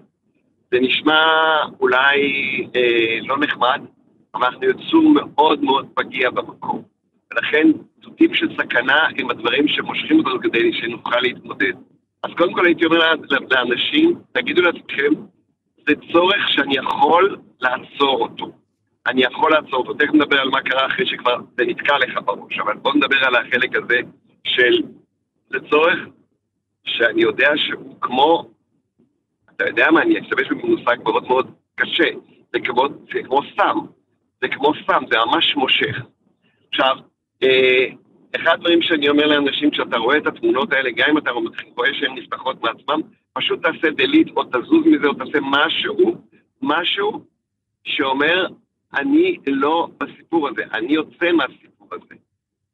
זה 0.71 0.81
נשמע 0.81 1.21
אולי 1.81 2.21
אה, 2.77 3.19
לא 3.23 3.39
נחמד, 3.39 3.81
אבל 4.35 4.47
אנחנו 4.47 4.65
יצור 4.65 5.03
מאוד 5.15 5.65
מאוד 5.65 5.87
פגיע 5.95 6.31
במקום. 6.31 6.83
ולכן 7.33 7.69
ציטוטים 7.95 8.35
של 8.35 8.57
סכנה 8.57 9.07
הם 9.19 9.31
הדברים 9.31 9.69
שמושכים 9.69 10.19
אותנו 10.19 10.41
כדי 10.41 10.73
שנוכל 10.73 11.21
להתמודד. 11.21 11.73
אז 12.23 12.31
קודם 12.37 12.55
כל 12.55 12.67
הייתי 12.67 12.85
אומר 12.85 13.15
לאנשים, 13.51 14.15
תגידו 14.33 14.63
לעצמכם, 14.63 15.13
זה 15.89 15.95
צורך 16.13 16.49
שאני 16.49 16.77
יכול 16.77 17.37
לעצור 17.61 18.21
אותו. 18.21 18.62
אני 19.07 19.23
יכול 19.23 19.51
לעצור 19.53 19.75
אותו. 19.75 19.95
תכף 19.95 20.15
נדבר 20.15 20.41
על 20.41 20.49
מה 20.49 20.61
קרה 20.61 20.87
אחרי 20.87 21.07
שכבר 21.07 21.37
זה 21.57 21.65
נתקע 21.65 21.99
לך 21.99 22.19
בראש, 22.25 22.59
אבל 22.59 22.77
בוא 22.77 22.95
נדבר 22.95 23.27
על 23.27 23.37
החלק 23.37 23.77
הזה 23.77 23.99
של, 24.45 24.83
זה 25.51 25.59
צורך 25.71 25.99
שאני 26.85 27.23
יודע 27.23 27.51
שהוא 27.57 27.97
כמו, 28.01 28.51
אתה 29.57 29.67
יודע 29.67 29.91
מה, 29.91 30.03
אני 30.03 30.21
אשתמש 30.21 30.49
במושג 30.49 30.97
מאוד 31.05 31.29
מאוד 31.29 31.51
קשה, 31.75 32.09
זה 32.53 32.61
כמו, 32.61 32.89
זה 33.15 33.23
כמו 33.25 33.41
סם, 33.57 33.79
זה 34.41 34.49
כמו 34.49 34.73
סם, 34.87 35.03
זה 35.11 35.17
ממש 35.27 35.57
מושך. 35.57 36.01
עכשיו, 36.69 36.97
אה, 37.43 37.87
אחד 38.37 38.53
הדברים 38.53 38.83
שאני 38.83 39.09
אומר 39.09 39.27
לאנשים, 39.27 39.71
כשאתה 39.71 39.97
רואה 39.97 40.19
את 40.19 40.27
התמונות 40.27 40.73
האלה, 40.73 40.91
גם 40.91 41.11
אם 41.11 41.19
אתה 41.19 41.31
רואה 41.77 41.95
שהן 41.95 42.19
נפתחות 42.19 42.63
מעצמם, 42.63 43.01
פשוט 43.33 43.63
תעשה 43.63 43.91
דליט 43.91 44.29
או 44.37 44.45
תזוז 44.45 44.87
מזה 44.87 45.07
או 45.07 45.15
תעשה 45.15 45.39
משהו, 45.43 46.15
משהו 46.63 47.25
שאומר, 47.85 48.47
אני 48.95 49.39
לא 49.47 49.89
בסיפור 49.99 50.49
הזה, 50.49 50.63
אני 50.73 50.93
יוצא 50.93 51.33
מהסיפור 51.33 51.89
הזה. 51.93 52.15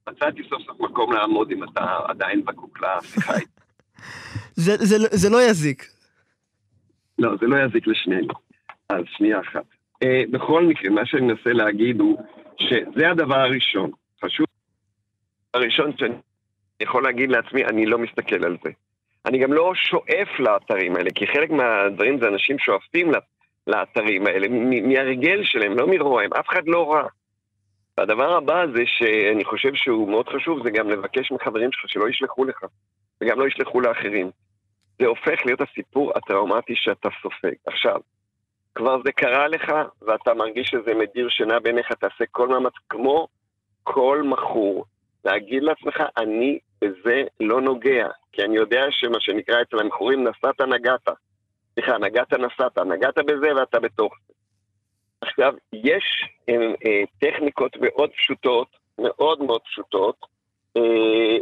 מצאתי 0.09 0.43
סוף 0.49 0.63
סוף 0.67 0.81
מקום 0.81 1.13
לעמוד 1.13 1.51
אם 1.51 1.65
אתה 1.65 1.99
עדיין 2.09 2.43
זקוק 2.43 2.79
לשיחה 2.81 3.33
זה, 4.65 4.77
זה, 4.77 4.97
זה 5.11 5.31
לא 5.31 5.43
יזיק. 5.43 5.85
לא, 7.19 7.37
זה 7.41 7.47
לא 7.47 7.57
יזיק 7.57 7.87
לשנינו. 7.87 8.35
אז 8.89 9.05
שנייה 9.17 9.41
אחת. 9.41 9.65
Uh, 10.05 10.31
בכל 10.31 10.65
מקרה, 10.65 10.91
מה 10.91 11.07
שאני 11.07 11.23
מנסה 11.23 11.53
להגיד 11.53 12.01
הוא 12.01 12.23
שזה 12.61 13.11
הדבר 13.11 13.39
הראשון. 13.39 13.91
חשוב 14.25 14.47
הראשון 15.55 15.97
שאני 15.97 16.15
יכול 16.81 17.03
להגיד 17.03 17.31
לעצמי, 17.31 17.65
אני 17.65 17.87
לא 17.87 17.99
מסתכל 17.99 18.45
על 18.45 18.57
זה. 18.65 18.71
אני 19.27 19.39
גם 19.39 19.53
לא 19.53 19.73
שואף 19.75 20.29
לאתרים 20.39 20.97
האלה, 20.97 21.11
כי 21.15 21.27
חלק 21.27 21.51
מהדברים 21.51 22.21
זה 22.21 22.29
אנשים 22.29 22.59
שואפים 22.59 23.07
לאתרים 23.07 23.38
האלה, 24.27 24.49
מהרגל 24.83 25.45
שלהם, 25.45 25.79
לא 25.79 25.87
מרוע, 25.87 26.23
אף 26.41 26.49
אחד 26.49 26.63
לא 26.67 26.93
רע. 26.93 27.09
והדבר 27.99 28.37
הבא 28.37 28.65
זה 28.75 28.83
שאני 28.87 29.45
חושב 29.45 29.75
שהוא 29.75 30.09
מאוד 30.09 30.29
חשוב, 30.29 30.63
זה 30.65 30.71
גם 30.71 30.91
לבקש 30.91 31.33
מחברים 31.33 31.73
שלך 31.73 31.91
שלא 31.91 32.09
ישלחו 32.09 32.45
לך, 32.45 32.65
וגם 33.21 33.41
לא 33.41 33.47
ישלחו 33.47 33.81
לאחרים. 33.81 34.31
זה 34.99 35.07
הופך 35.07 35.47
להיות 35.47 35.61
הסיפור 35.61 36.13
הטראומטי 36.17 36.73
שאתה 36.77 37.09
סופג. 37.23 37.53
עכשיו, 37.67 38.01
כבר 38.75 39.03
זה 39.05 39.13
קרה 39.13 39.49
לך, 39.49 39.73
ואתה 40.03 40.35
מרגיש 40.35 40.69
שזה 40.69 40.95
מדיר 40.95 41.29
שינה 41.29 41.61
בעיניך, 41.61 41.93
תעשה 41.93 42.25
כל 42.31 42.49
מאמץ, 42.49 42.73
כמו 42.89 43.29
כל 43.83 44.23
מכור, 44.25 44.85
להגיד 45.25 45.63
לעצמך, 45.63 46.03
אני 46.17 46.59
בזה 46.81 47.23
לא 47.41 47.61
נוגע, 47.61 48.09
כי 48.33 48.43
אני 48.43 48.57
יודע 48.57 48.83
שמה 48.91 49.21
שנקרא 49.21 49.63
אצל 49.63 49.79
המכורים, 49.81 50.29
נסעת 50.29 50.61
נגעת. 50.61 51.09
סליחה, 51.79 51.99
נגעת 51.99 52.33
נסעת, 52.33 52.79
נגעת 52.79 53.19
בזה 53.19 53.55
ואתה 53.57 53.81
בתוך 53.81 54.15
זה. 54.27 54.35
עכשיו, 55.21 55.55
יש 55.73 56.05
אה, 56.49 56.55
אה, 56.87 57.03
טכניקות 57.19 57.77
מאוד 57.81 58.11
פשוטות, 58.11 58.69
מאוד 58.99 59.43
מאוד 59.43 59.61
פשוטות, 59.63 60.27
אה, 60.77 61.37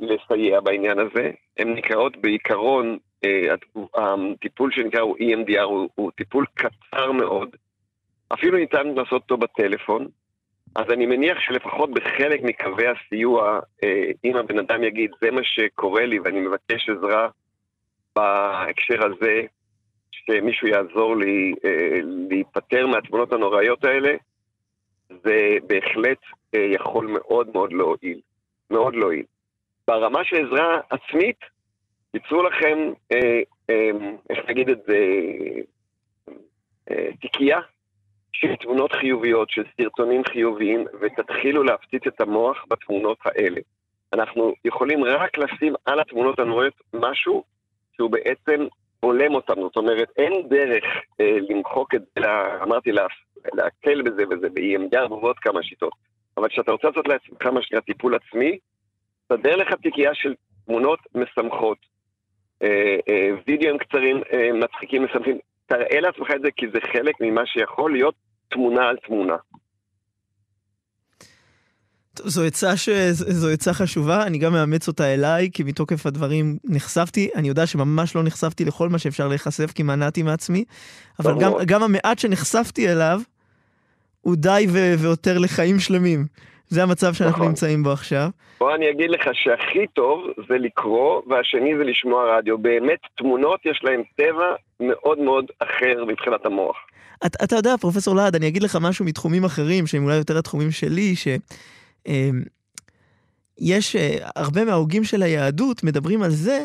לסייע 0.00 0.60
בעניין 0.60 0.98
הזה. 0.98 1.30
הן 1.58 1.74
נקראות 1.74 2.16
בעיקרון, 2.16 2.98
אה, 3.24 3.54
הטיפול 3.94 4.72
שנקרא 4.72 5.00
הוא 5.00 5.16
EMDR, 5.18 5.60
הוא, 5.62 5.88
הוא 5.94 6.10
טיפול 6.10 6.46
קצר 6.54 7.12
מאוד. 7.12 7.56
אפילו 8.34 8.58
ניתן 8.58 8.86
לעשות 8.88 9.22
אותו 9.22 9.36
בטלפון. 9.36 10.06
אז 10.76 10.84
אני 10.92 11.06
מניח 11.06 11.40
שלפחות 11.40 11.90
בחלק 11.90 12.40
מקווי 12.42 12.84
הסיוע, 12.86 13.60
אה, 13.84 14.10
אם 14.24 14.36
הבן 14.36 14.58
אדם 14.58 14.84
יגיד, 14.84 15.10
זה 15.20 15.30
מה 15.30 15.40
שקורה 15.44 16.06
לי 16.06 16.18
ואני 16.20 16.40
מבקש 16.40 16.88
עזרה 16.88 17.28
בהקשר 18.16 19.06
הזה, 19.06 19.42
שמישהו 20.10 20.68
יעזור 20.68 21.16
לי 21.16 21.54
אה, 21.64 21.98
להיפטר 22.02 22.86
מהתמונות 22.86 23.32
הנוראיות 23.32 23.84
האלה, 23.84 24.14
זה 25.08 25.56
בהחלט 25.66 26.18
אה, 26.54 26.60
יכול 26.60 27.06
מאוד 27.06 27.48
מאוד 27.52 27.72
להועיל. 27.72 28.20
מאוד 28.70 28.94
להועיל. 28.94 29.24
ברמה 29.88 30.24
של 30.24 30.46
עזרה 30.46 30.80
עצמית, 30.90 31.36
ייצרו 32.14 32.42
לכם, 32.42 32.92
אה, 33.12 33.40
אה, 33.70 33.90
איך 34.30 34.38
נגיד 34.48 34.68
את 34.68 34.78
זה, 34.86 34.98
אה, 36.90 37.08
תיקייה 37.20 37.60
של 38.32 38.56
תמונות 38.56 38.92
חיוביות, 38.92 39.50
של 39.50 39.62
סרטונים 39.76 40.22
חיוביים, 40.24 40.84
ותתחילו 41.00 41.62
להפציץ 41.62 42.02
את 42.06 42.20
המוח 42.20 42.64
בתמונות 42.68 43.18
האלה. 43.24 43.60
אנחנו 44.12 44.54
יכולים 44.64 45.04
רק 45.04 45.38
לשים 45.38 45.74
על 45.84 46.00
התמונות 46.00 46.38
הנוראיות 46.38 46.74
משהו 46.92 47.44
שהוא 47.96 48.10
בעצם 48.10 48.66
הולם 49.00 49.34
אותם, 49.34 49.60
זאת 49.60 49.76
אומרת, 49.76 50.08
אין 50.16 50.48
דרך 50.48 50.84
אה, 51.20 51.38
למחוק 51.48 51.94
את 51.94 52.02
זה, 52.18 52.26
אמרתי, 52.62 52.92
לה, 52.92 53.06
להקל 53.54 54.02
בזה 54.02 54.22
וזה, 54.30 54.48
ב-EMDR 54.48 55.12
ועוד 55.12 55.38
כמה 55.38 55.62
שיטות. 55.62 55.92
אבל 56.36 56.48
כשאתה 56.48 56.72
רוצה 56.72 56.88
לעשות 56.88 57.08
לעצמך 57.08 57.46
מה 57.46 57.62
שנקרא 57.62 57.80
טיפול 57.80 58.14
עצמי, 58.14 58.58
תסדר 59.28 59.56
לך 59.56 59.74
תיקייה 59.82 60.14
של 60.14 60.34
תמונות 60.66 60.98
משמחות, 61.14 61.78
אה, 62.62 62.96
אה, 63.08 63.30
וידאוים 63.46 63.78
קצרים, 63.78 64.22
אה, 64.32 64.52
מצחיקים, 64.52 65.04
משמחים, 65.04 65.38
תראה 65.66 66.00
לעצמך 66.00 66.30
את 66.36 66.40
זה 66.40 66.50
כי 66.56 66.66
זה 66.68 66.78
חלק 66.92 67.14
ממה 67.20 67.46
שיכול 67.46 67.92
להיות 67.92 68.14
תמונה 68.48 68.88
על 68.88 68.96
תמונה. 68.96 69.36
זו 72.24 72.44
עצה, 72.44 72.76
ש... 72.76 72.88
זו 73.10 73.48
עצה 73.48 73.72
חשובה, 73.72 74.22
אני 74.22 74.38
גם 74.38 74.52
מאמץ 74.52 74.88
אותה 74.88 75.14
אליי, 75.14 75.50
כי 75.52 75.62
מתוקף 75.62 76.06
הדברים 76.06 76.56
נחשפתי. 76.64 77.28
אני 77.34 77.48
יודע 77.48 77.66
שממש 77.66 78.16
לא 78.16 78.22
נחשפתי 78.22 78.64
לכל 78.64 78.88
מה 78.88 78.98
שאפשר 78.98 79.28
להיחשף, 79.28 79.72
כי 79.72 79.82
מנעתי 79.82 80.22
מעצמי, 80.22 80.64
אבל 81.20 81.34
גם, 81.40 81.52
גם 81.66 81.82
המעט 81.82 82.18
שנחשפתי 82.18 82.92
אליו, 82.92 83.20
הוא 84.20 84.36
די 84.36 84.66
ו... 84.68 84.94
ועותר 84.98 85.38
לחיים 85.38 85.78
שלמים. 85.78 86.24
זה 86.68 86.82
המצב 86.82 87.14
שאנחנו 87.14 87.36
נכון. 87.36 87.48
נמצאים 87.48 87.82
בו 87.82 87.90
עכשיו. 87.92 88.28
בוא 88.60 88.74
אני 88.74 88.90
אגיד 88.90 89.10
לך 89.10 89.28
שהכי 89.32 89.86
טוב 89.86 90.26
זה 90.48 90.54
לקרוא, 90.58 91.22
והשני 91.26 91.76
זה 91.78 91.84
לשמוע 91.84 92.36
רדיו. 92.36 92.58
באמת, 92.58 92.98
תמונות 93.16 93.60
יש 93.66 93.80
להן 93.84 94.02
טבע 94.16 94.54
מאוד 94.80 95.18
מאוד 95.18 95.44
אחר 95.58 96.04
מבחינת 96.04 96.46
המוח. 96.46 96.76
אתה, 97.26 97.44
אתה 97.44 97.56
יודע, 97.56 97.76
פרופסור 97.80 98.16
להד, 98.16 98.36
אני 98.36 98.48
אגיד 98.48 98.62
לך 98.62 98.78
משהו 98.80 99.04
מתחומים 99.04 99.44
אחרים, 99.44 99.86
שהם 99.86 100.04
אולי 100.04 100.16
יותר 100.16 100.38
התחומים 100.38 100.70
שלי, 100.70 101.16
ש... 101.16 101.28
אמ, 102.06 102.42
יש 103.58 103.96
אה, 103.96 104.16
הרבה 104.36 104.64
מההוגים 104.64 105.04
של 105.04 105.22
היהדות 105.22 105.84
מדברים 105.84 106.22
על 106.22 106.30
זה 106.30 106.64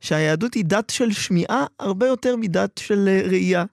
שהיהדות 0.00 0.54
היא 0.54 0.64
דת 0.64 0.90
של 0.90 1.12
שמיעה 1.12 1.66
הרבה 1.80 2.06
יותר 2.06 2.36
מדת 2.36 2.78
של 2.78 3.08
אה, 3.08 3.28
ראייה. 3.28 3.64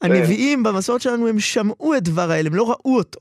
כן. 0.00 0.12
הנביאים 0.12 0.62
במסורת 0.62 1.00
שלנו, 1.00 1.28
הם 1.28 1.38
שמעו 1.38 1.96
את 1.96 2.02
דבר 2.02 2.30
האל, 2.30 2.46
הם 2.46 2.54
לא 2.54 2.70
ראו 2.70 2.96
אותו. 2.96 3.20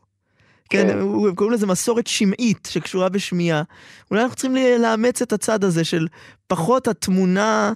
כן, 0.70 0.88
כן 0.88 1.00
הם 1.00 1.36
קוראים 1.36 1.54
לזה 1.54 1.68
מסורת 1.68 2.08
שמעית 2.08 2.68
שקשורה 2.72 3.10
בשמיעה. 3.10 3.64
אולי 4.12 4.22
אנחנו 4.24 4.36
צריכים 4.36 4.56
לאמץ 4.80 5.22
את 5.22 5.34
הצד 5.34 5.64
הזה 5.64 5.84
של 5.84 6.08
פחות 6.48 6.88
התמונה, 6.88 7.74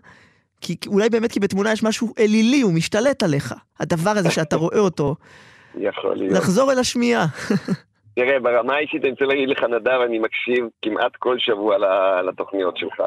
כי 0.62 0.75
אולי 0.88 1.10
באמת 1.10 1.32
כי 1.32 1.39
בתמונה 1.39 1.71
יש 1.71 1.84
משהו 1.84 2.13
אלילי, 2.19 2.62
הוא 2.62 2.73
משתלט 2.73 3.23
עליך. 3.23 3.54
הדבר 3.80 4.12
הזה 4.12 4.32
שאתה 4.32 4.56
רואה 4.56 4.80
אותו. 4.80 5.15
יכול 5.75 6.17
להיות. 6.17 6.38
לחזור 6.38 6.71
אל 6.71 6.80
השמיעה. 6.80 7.25
תראה, 8.15 8.39
ברמה 8.39 8.76
האישית 8.76 9.04
אני 9.04 9.12
רוצה 9.12 9.26
להגיד 9.26 9.50
לך, 9.50 9.63
נדב, 9.63 10.00
אני 10.06 10.19
מקשיב 10.19 10.65
כמעט 10.82 11.15
כל 11.19 11.36
שבוע 11.39 11.78
לתוכניות 12.21 12.78
שלך. 12.78 13.02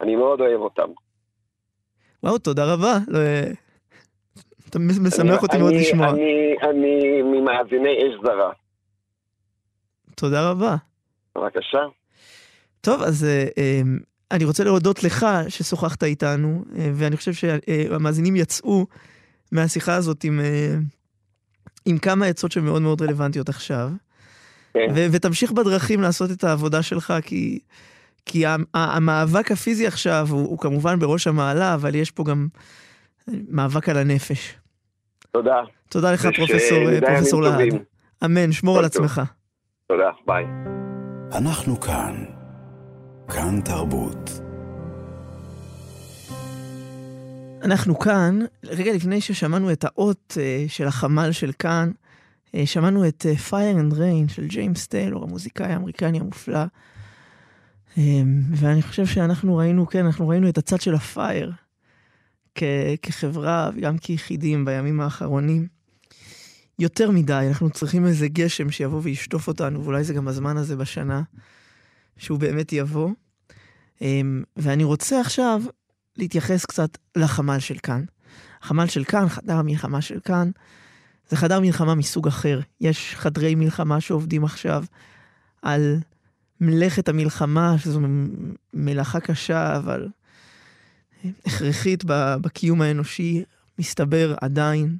אני 0.00 0.16
מאוד 0.16 0.40
אוהב 0.40 0.60
אותן. 0.60 0.90
וואו, 2.22 2.38
תודה 2.38 2.72
רבה. 2.72 2.98
לא, 3.08 3.18
אתה 4.70 4.78
משמח 4.78 5.42
אותי 5.42 5.58
מאוד 5.58 5.72
לשמוע. 5.74 6.10
אני 6.70 7.22
ממאזיני 7.22 7.96
אש 7.98 8.24
זרה. 8.24 8.52
תודה 10.14 10.50
רבה. 10.50 10.76
בבקשה. 11.38 11.78
טוב, 12.80 13.02
אז 13.02 13.24
אה, 13.24 13.46
אה, 13.58 13.80
אני 14.30 14.44
רוצה 14.44 14.64
להודות 14.64 15.04
לך 15.04 15.26
ששוחחת 15.48 16.02
איתנו, 16.02 16.64
אה, 16.78 16.90
ואני 16.94 17.16
חושב 17.16 17.32
שהמאזינים 17.32 18.36
יצאו 18.36 18.86
מהשיחה 19.52 19.94
הזאת 19.94 20.24
עם, 20.24 20.40
עם 21.84 21.98
כמה 21.98 22.26
עצות 22.26 22.52
שמאוד 22.52 22.82
מאוד 22.82 23.02
רלוונטיות 23.02 23.48
עכשיו. 23.48 23.88
כן. 24.76 24.92
ו- 24.94 25.06
ותמשיך 25.12 25.52
בדרכים 25.52 26.00
לעשות 26.00 26.30
את 26.30 26.44
העבודה 26.44 26.82
שלך, 26.82 27.14
כי, 27.22 27.58
כי 28.26 28.44
המאבק 28.74 29.52
הפיזי 29.52 29.86
עכשיו 29.86 30.26
הוא, 30.30 30.40
הוא 30.40 30.58
כמובן 30.58 30.98
בראש 30.98 31.26
המעלה, 31.26 31.74
אבל 31.74 31.94
יש 31.94 32.10
פה 32.10 32.24
גם 32.24 32.48
מאבק 33.28 33.88
על 33.88 33.96
הנפש. 33.96 34.54
תודה. 35.32 35.60
תודה 35.88 36.12
לך, 36.12 36.28
פרופסור, 36.36 36.78
פרופסור 37.06 37.42
להד. 37.42 37.58
אמן, 38.24 38.52
שמור 38.52 38.78
על 38.78 38.84
עצמך. 38.84 39.22
תודה, 39.88 40.10
ביי. 40.26 40.44
אנחנו 41.32 41.80
כאן. 41.80 42.24
כאן 43.28 43.60
תרבות. 43.60 44.30
אנחנו 47.62 47.98
כאן, 47.98 48.38
רגע 48.64 48.92
לפני 48.92 49.20
ששמענו 49.20 49.72
את 49.72 49.84
האות 49.84 50.36
uh, 50.36 50.70
של 50.70 50.86
החמ"ל 50.86 51.32
של 51.32 51.50
כאן, 51.58 51.90
שמענו 52.64 53.08
את 53.08 53.26
uh, 53.26 53.50
Fire 53.50 53.92
and 53.92 53.94
Rain 53.94 54.32
של 54.32 54.46
ג'יימס 54.46 54.86
טיילור, 54.86 55.24
המוזיקאי 55.24 55.72
האמריקני 55.72 56.20
המופלא. 56.20 56.64
Um, 57.94 57.98
ואני 58.54 58.82
חושב 58.82 59.06
שאנחנו 59.06 59.56
ראינו, 59.56 59.86
כן, 59.86 60.04
אנחנו 60.04 60.28
ראינו 60.28 60.48
את 60.48 60.58
הצד 60.58 60.80
של 60.80 60.94
הפייר 60.94 61.52
כ- 62.54 62.62
כחברה 63.02 63.70
וגם 63.74 63.98
כיחידים 63.98 64.64
בימים 64.64 65.00
האחרונים. 65.00 65.66
יותר 66.78 67.10
מדי, 67.10 67.44
אנחנו 67.48 67.70
צריכים 67.70 68.06
איזה 68.06 68.28
גשם 68.28 68.70
שיבוא 68.70 69.00
וישטוף 69.02 69.48
אותנו, 69.48 69.84
ואולי 69.84 70.04
זה 70.04 70.14
גם 70.14 70.28
הזמן 70.28 70.56
הזה 70.56 70.76
בשנה 70.76 71.22
שהוא 72.16 72.38
באמת 72.38 72.72
יבוא. 72.72 73.10
אמ, 74.00 74.42
ואני 74.56 74.84
רוצה 74.84 75.20
עכשיו 75.20 75.62
להתייחס 76.16 76.64
קצת 76.64 76.98
לחמ"ל 77.16 77.58
של 77.58 77.78
כאן. 77.82 78.04
החמ"ל 78.62 78.86
של 78.86 79.04
כאן, 79.04 79.28
חדר 79.28 79.56
המלחמה 79.56 80.00
של 80.00 80.20
כאן, 80.20 80.50
זה 81.28 81.36
חדר 81.36 81.60
מלחמה 81.60 81.94
מסוג 81.94 82.28
אחר. 82.28 82.60
יש 82.80 83.14
חדרי 83.16 83.54
מלחמה 83.54 84.00
שעובדים 84.00 84.44
עכשיו 84.44 84.84
על 85.62 85.98
מלאכת 86.60 87.08
המלחמה, 87.08 87.78
שזו 87.78 88.00
מלאכה 88.74 89.20
קשה, 89.20 89.76
אבל 89.76 90.08
הכרחית 91.46 92.04
בקיום 92.40 92.82
האנושי, 92.82 93.44
מסתבר 93.78 94.34
עדיין. 94.40 94.96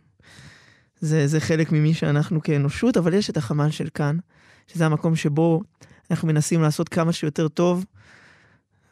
זה, 1.01 1.27
זה 1.27 1.41
חלק 1.41 1.73
ממי 1.73 1.95
שאנחנו 1.95 2.43
כאנושות, 2.43 2.97
אבל 2.97 3.15
יש 3.15 3.31
את 3.31 3.37
החמ"ל 3.37 3.71
של 3.71 3.89
כאן, 3.95 4.19
שזה 4.67 4.87
המקום 4.87 5.17
שבו 5.17 5.62
אנחנו 6.11 6.29
מנסים 6.29 6.62
לעשות 6.62 6.89
כמה 6.89 7.12
שיותר 7.12 7.49
טוב, 7.49 7.85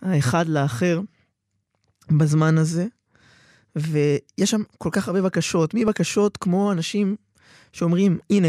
האחד 0.02 0.48
לאחר, 0.48 1.00
בזמן 2.10 2.58
הזה. 2.58 2.86
ויש 3.76 4.50
שם 4.50 4.62
כל 4.78 4.88
כך 4.92 5.08
הרבה 5.08 5.22
בקשות, 5.22 5.74
מבקשות 5.74 6.36
כמו 6.36 6.72
אנשים 6.72 7.16
שאומרים, 7.74 8.18
הנה, 8.30 8.48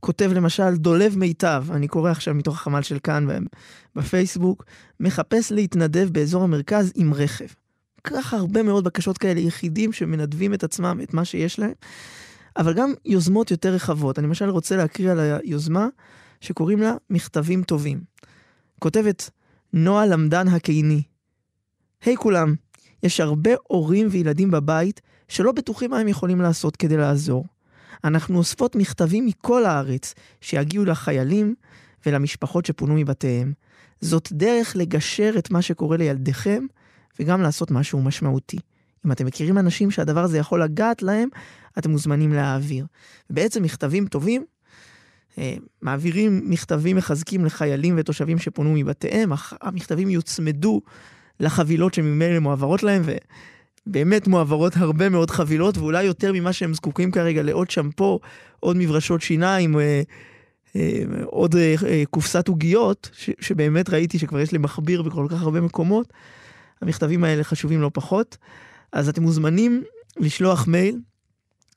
כותב 0.00 0.30
למשל 0.34 0.76
דולב 0.76 1.18
מיטב, 1.18 1.64
אני 1.70 1.88
קורא 1.88 2.10
עכשיו 2.10 2.34
מתוך 2.34 2.54
החמ"ל 2.54 2.82
של 2.82 2.98
כאן 2.98 3.26
בפייסבוק, 3.96 4.64
מחפש 5.00 5.52
להתנדב 5.52 6.08
באזור 6.12 6.42
המרכז 6.42 6.92
עם 6.94 7.14
רכב. 7.14 7.44
ככה 8.04 8.36
הרבה 8.36 8.62
מאוד 8.62 8.84
בקשות 8.84 9.18
כאלה, 9.18 9.40
יחידים 9.40 9.92
שמנדבים 9.92 10.54
את 10.54 10.64
עצמם, 10.64 11.00
את 11.02 11.14
מה 11.14 11.24
שיש 11.24 11.58
להם, 11.58 11.72
אבל 12.56 12.74
גם 12.74 12.92
יוזמות 13.04 13.50
יותר 13.50 13.74
רחבות. 13.74 14.18
אני 14.18 14.26
למשל 14.26 14.48
רוצה 14.48 14.76
להקריא 14.76 15.10
על 15.10 15.20
היוזמה 15.20 15.88
שקוראים 16.40 16.80
לה 16.80 16.94
מכתבים 17.10 17.62
טובים. 17.62 18.00
כותבת 18.78 19.30
נועה 19.72 20.06
למדן 20.06 20.48
הקיני, 20.48 21.02
היי 22.04 22.14
hey, 22.14 22.16
כולם, 22.16 22.54
יש 23.02 23.20
הרבה 23.20 23.50
הורים 23.62 24.08
וילדים 24.10 24.50
בבית 24.50 25.00
שלא 25.28 25.52
בטוחים 25.52 25.90
מה 25.90 25.98
הם 25.98 26.08
יכולים 26.08 26.40
לעשות 26.40 26.76
כדי 26.76 26.96
לעזור. 26.96 27.51
אנחנו 28.04 28.38
אוספות 28.38 28.76
מכתבים 28.76 29.26
מכל 29.26 29.64
הארץ 29.64 30.14
שיגיעו 30.40 30.84
לחיילים 30.84 31.54
ולמשפחות 32.06 32.66
שפונו 32.66 32.94
מבתיהם. 32.94 33.52
זאת 34.00 34.28
דרך 34.32 34.76
לגשר 34.76 35.34
את 35.38 35.50
מה 35.50 35.62
שקורה 35.62 35.96
לילדיכם 35.96 36.66
וגם 37.20 37.42
לעשות 37.42 37.70
משהו 37.70 38.02
משמעותי. 38.02 38.58
אם 39.06 39.12
אתם 39.12 39.26
מכירים 39.26 39.58
אנשים 39.58 39.90
שהדבר 39.90 40.20
הזה 40.20 40.38
יכול 40.38 40.62
לגעת 40.62 41.02
להם, 41.02 41.28
אתם 41.78 41.90
מוזמנים 41.90 42.32
להעביר. 42.32 42.86
בעצם 43.30 43.62
מכתבים 43.62 44.06
טובים, 44.06 44.44
אה, 45.38 45.54
מעבירים 45.82 46.50
מכתבים 46.50 46.96
מחזקים 46.96 47.44
לחיילים 47.44 47.94
ותושבים 47.98 48.38
שפונו 48.38 48.72
מבתיהם, 48.72 49.32
המכתבים 49.60 50.10
יוצמדו 50.10 50.80
לחבילות 51.40 51.94
שממילא 51.94 52.38
מועברות 52.38 52.82
להם, 52.82 53.02
ובאמת 53.86 54.28
מועברות 54.28 54.76
הרבה 54.76 55.08
מאוד 55.08 55.30
חבילות, 55.30 55.78
ואולי 55.78 56.04
יותר 56.04 56.32
ממה 56.32 56.52
שהם 56.52 56.74
זקוקים 56.74 57.10
כרגע 57.10 57.42
לעוד 57.42 57.70
שמפו, 57.70 58.20
עוד 58.60 58.76
מברשות 58.76 59.22
שיניים, 59.22 59.78
אה, 59.78 60.02
אה, 60.76 61.02
עוד 61.24 61.54
קופסת 62.10 62.48
עוגיות, 62.48 63.10
שבאמת 63.40 63.90
ראיתי 63.90 64.18
שכבר 64.18 64.40
יש 64.40 64.52
לי 64.52 64.58
מכביר 64.58 65.02
בכל 65.02 65.26
כך 65.30 65.42
הרבה 65.42 65.60
מקומות. 65.60 66.12
המכתבים 66.82 67.24
האלה 67.24 67.44
חשובים 67.44 67.80
לא 67.80 67.90
פחות. 67.94 68.36
אז 68.92 69.08
אתם 69.08 69.22
מוזמנים 69.22 69.84
לשלוח 70.16 70.66
מייל 70.66 70.98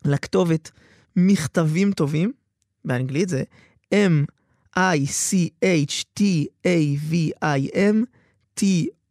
לכתובת 0.06 0.72
מכתבים 1.16 1.92
טובים, 1.92 2.32
באנגלית 2.86 3.30
זה 3.30 3.44
M-I-C-H-T-A-V-I-M 3.94 4.76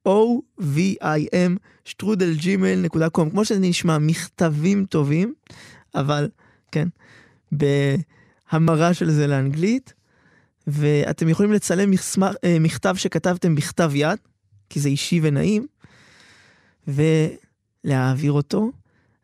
T-O-V-I-M 0.05 1.59
שטרודלג'ימל.קום 1.85 3.31
כמו 3.31 3.45
שזה 3.45 3.59
נשמע 3.61 3.99
מכתבים 3.99 4.87
טובים, 4.87 5.35
אבל 5.95 6.29
כן, 6.73 6.89
בהמרה 7.53 8.95
של 8.95 9.11
זה 9.11 9.27
לאנגלית, 9.27 9.95
ואתם 10.67 11.29
יכולים 11.29 11.53
לצלם 11.53 11.91
אה, 12.45 12.59
מכתב 12.61 12.95
שכתבתם 12.99 13.55
בכתב 13.55 13.91
יד, 13.95 14.19
כי 14.71 14.81
זה 14.81 14.89
אישי 14.89 15.21
ונעים, 15.23 15.67
ולהעביר 16.89 18.33
אותו. 18.33 18.73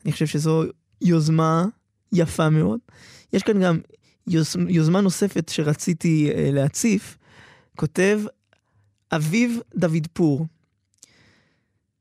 אני 0.04 0.12
חושב 0.12 0.26
שזו 0.26 0.64
יוזמה 1.02 1.66
יפה 2.12 2.50
מאוד. 2.50 2.80
יש 3.32 3.42
כאן 3.42 3.62
גם 3.62 3.78
יוזמה 4.68 5.00
נוספת 5.00 5.48
שרציתי 5.48 6.30
uh, 6.30 6.34
להציף, 6.52 7.18
כותב 7.76 8.20
אביב 9.12 9.60
דוד 9.76 10.06
פור, 10.12 10.46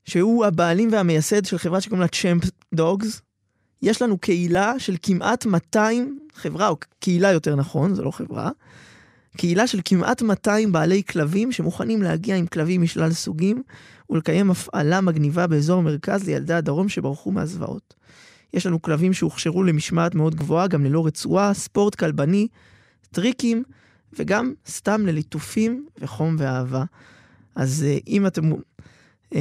שהוא 0.09 0.45
הבעלים 0.45 0.89
והמייסד 0.91 1.45
של 1.45 1.57
חברה 1.57 1.81
שקוראים 1.81 2.01
לה 2.01 2.07
צ'מפ 2.07 2.43
דוגס. 2.73 3.21
יש 3.81 4.01
לנו 4.01 4.17
קהילה 4.17 4.79
של 4.79 4.95
כמעט 5.03 5.45
200, 5.45 6.19
חברה 6.33 6.67
או 6.67 6.77
קהילה 6.99 7.31
יותר 7.31 7.55
נכון, 7.55 7.95
זו 7.95 8.03
לא 8.03 8.11
חברה, 8.11 8.49
קהילה 9.37 9.67
של 9.67 9.79
כמעט 9.85 10.21
200 10.21 10.71
בעלי 10.71 11.03
כלבים 11.03 11.51
שמוכנים 11.51 12.01
להגיע 12.01 12.35
עם 12.35 12.47
כלבים 12.47 12.81
משלל 12.81 13.11
סוגים 13.11 13.63
ולקיים 14.09 14.51
הפעלה 14.51 15.01
מגניבה 15.01 15.47
באזור 15.47 15.79
המרכז 15.79 16.23
לילדי 16.23 16.53
הדרום 16.53 16.89
שברחו 16.89 17.31
מהזוועות. 17.31 17.93
יש 18.53 18.65
לנו 18.65 18.81
כלבים 18.81 19.13
שהוכשרו 19.13 19.63
למשמעת 19.63 20.15
מאוד 20.15 20.35
גבוהה, 20.35 20.67
גם 20.67 20.85
ללא 20.85 21.05
רצועה, 21.05 21.53
ספורט 21.53 21.95
כלבני, 21.95 22.47
טריקים, 23.11 23.63
וגם 24.13 24.53
סתם 24.67 25.05
לליטופים 25.05 25.85
וחום 25.99 26.35
ואהבה. 26.39 26.83
אז 27.55 27.85
uh, 27.87 28.03
אם 28.07 28.27
אתם 28.27 28.51
uh, 29.33 29.37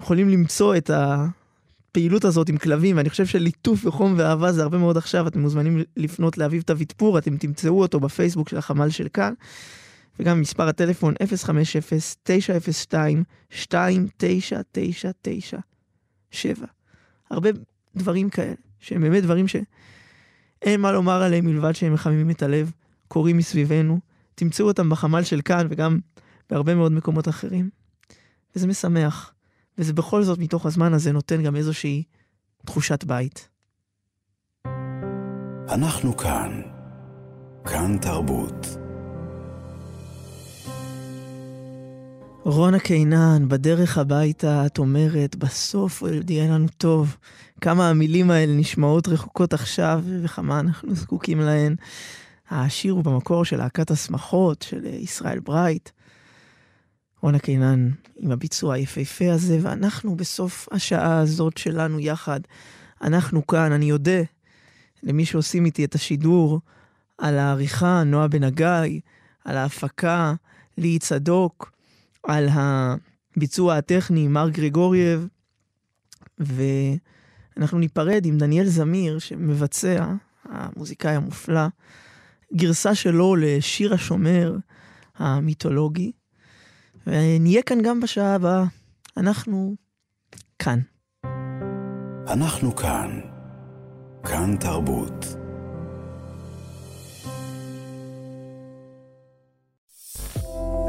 יכולים 0.00 0.28
למצוא 0.28 0.76
את 0.76 0.90
הפעילות 0.90 2.24
הזאת 2.24 2.48
עם 2.48 2.56
כלבים, 2.56 2.96
ואני 2.96 3.10
חושב 3.10 3.26
שליטוף 3.26 3.86
וחום 3.86 4.14
ואהבה 4.16 4.52
זה 4.52 4.62
הרבה 4.62 4.78
מאוד 4.78 4.96
עכשיו, 4.96 5.26
אתם 5.28 5.40
מוזמנים 5.40 5.82
לפנות 5.96 6.38
לאביב 6.38 6.62
תביטפור, 6.62 7.18
אתם 7.18 7.36
תמצאו 7.36 7.80
אותו 7.80 8.00
בפייסבוק 8.00 8.48
של 8.48 8.56
החמ"ל 8.56 8.90
של 8.90 9.08
כאן. 9.08 9.34
וגם 10.20 10.40
מספר 10.40 10.68
הטלפון 10.68 11.14
050-902-2999-7. 13.54 13.56
הרבה 17.30 17.50
דברים 17.96 18.30
כאלה, 18.30 18.54
שהם 18.80 19.00
באמת 19.00 19.22
דברים 19.22 19.48
שאין 19.48 20.80
מה 20.80 20.92
לומר 20.92 21.22
עליהם 21.22 21.46
מלבד 21.46 21.72
שהם 21.72 21.94
מחממים 21.94 22.30
את 22.30 22.42
הלב, 22.42 22.72
קורים 23.08 23.36
מסביבנו, 23.36 24.00
תמצאו 24.34 24.66
אותם 24.66 24.90
בחמ"ל 24.90 25.22
של 25.22 25.40
כאן 25.44 25.66
וגם 25.70 25.98
בהרבה 26.50 26.74
מאוד 26.74 26.92
מקומות 26.92 27.28
אחרים. 27.28 27.70
וזה 28.56 28.66
משמח, 28.66 29.32
וזה 29.78 29.92
בכל 29.92 30.22
זאת 30.22 30.38
מתוך 30.38 30.66
הזמן 30.66 30.94
הזה 30.94 31.12
נותן 31.12 31.42
גם 31.42 31.56
איזושהי 31.56 32.02
תחושת 32.66 33.04
בית. 33.04 33.48
אנחנו 35.68 36.16
כאן. 36.16 36.62
כאן 37.64 37.98
תרבות. 37.98 38.66
רונה 42.44 42.78
קינן, 42.78 43.48
בדרך 43.48 43.98
הביתה 43.98 44.66
את 44.66 44.78
אומרת, 44.78 45.36
בסוף 45.36 46.02
עוד 46.02 46.30
יהיה 46.30 46.50
לנו 46.54 46.66
טוב. 46.76 47.16
כמה 47.60 47.90
המילים 47.90 48.30
האלה 48.30 48.52
נשמעות 48.54 49.08
רחוקות 49.08 49.52
עכשיו, 49.52 50.02
וכמה 50.22 50.60
אנחנו 50.60 50.94
זקוקים 50.94 51.40
להן. 51.40 51.74
השיר 52.50 52.92
הוא 52.92 53.04
במקור 53.04 53.44
של 53.44 53.56
להקת 53.56 53.90
השמחות 53.90 54.62
של 54.62 54.84
ישראל 54.84 55.40
ברייט. 55.40 55.90
רונה 57.22 57.38
קינן 57.38 57.90
עם 58.16 58.30
הביצוע 58.30 58.74
היפהפה 58.74 59.32
הזה, 59.32 59.58
ואנחנו 59.62 60.16
בסוף 60.16 60.68
השעה 60.72 61.18
הזאת 61.18 61.56
שלנו 61.56 62.00
יחד. 62.00 62.40
אנחנו 63.02 63.46
כאן, 63.46 63.72
אני 63.72 63.92
אודה 63.92 64.20
למי 65.02 65.24
שעושים 65.24 65.64
איתי 65.64 65.84
את 65.84 65.94
השידור, 65.94 66.60
על 67.18 67.38
העריכה, 67.38 68.02
נועה 68.04 68.28
בן 68.28 68.44
הגיא, 68.44 69.00
על 69.44 69.56
ההפקה, 69.56 70.34
ליהי 70.78 70.98
צדוק. 70.98 71.78
על 72.22 72.48
הביצוע 72.52 73.76
הטכני, 73.76 74.28
מר 74.28 74.48
גריגורייב, 74.48 75.28
ואנחנו 76.38 77.78
ניפרד 77.78 78.26
עם 78.26 78.38
דניאל 78.38 78.66
זמיר, 78.66 79.18
שמבצע, 79.18 80.12
המוזיקאי 80.44 81.14
המופלא, 81.14 81.66
גרסה 82.54 82.94
שלו 82.94 83.36
לשיר 83.36 83.94
השומר 83.94 84.56
המיתולוגי. 85.16 86.12
ונהיה 87.08 87.62
כאן 87.62 87.82
גם 87.82 88.00
בשעה 88.00 88.34
הבאה. 88.34 88.64
אנחנו 89.16 89.74
כאן. 90.58 90.78
אנחנו 92.28 92.76
כאן. 92.76 93.20
כאן 94.24 94.56
תרבות. 94.56 95.24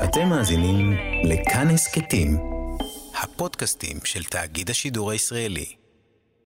אתם 0.03 0.29
מאזינים 0.29 0.93
לכאן 1.23 1.67
הסכתים, 1.67 2.38
הפודקאסטים 3.23 3.97
של 4.03 4.23
תאגיד 4.23 4.69
השידור 4.69 5.12
הישראלי. 5.12 5.78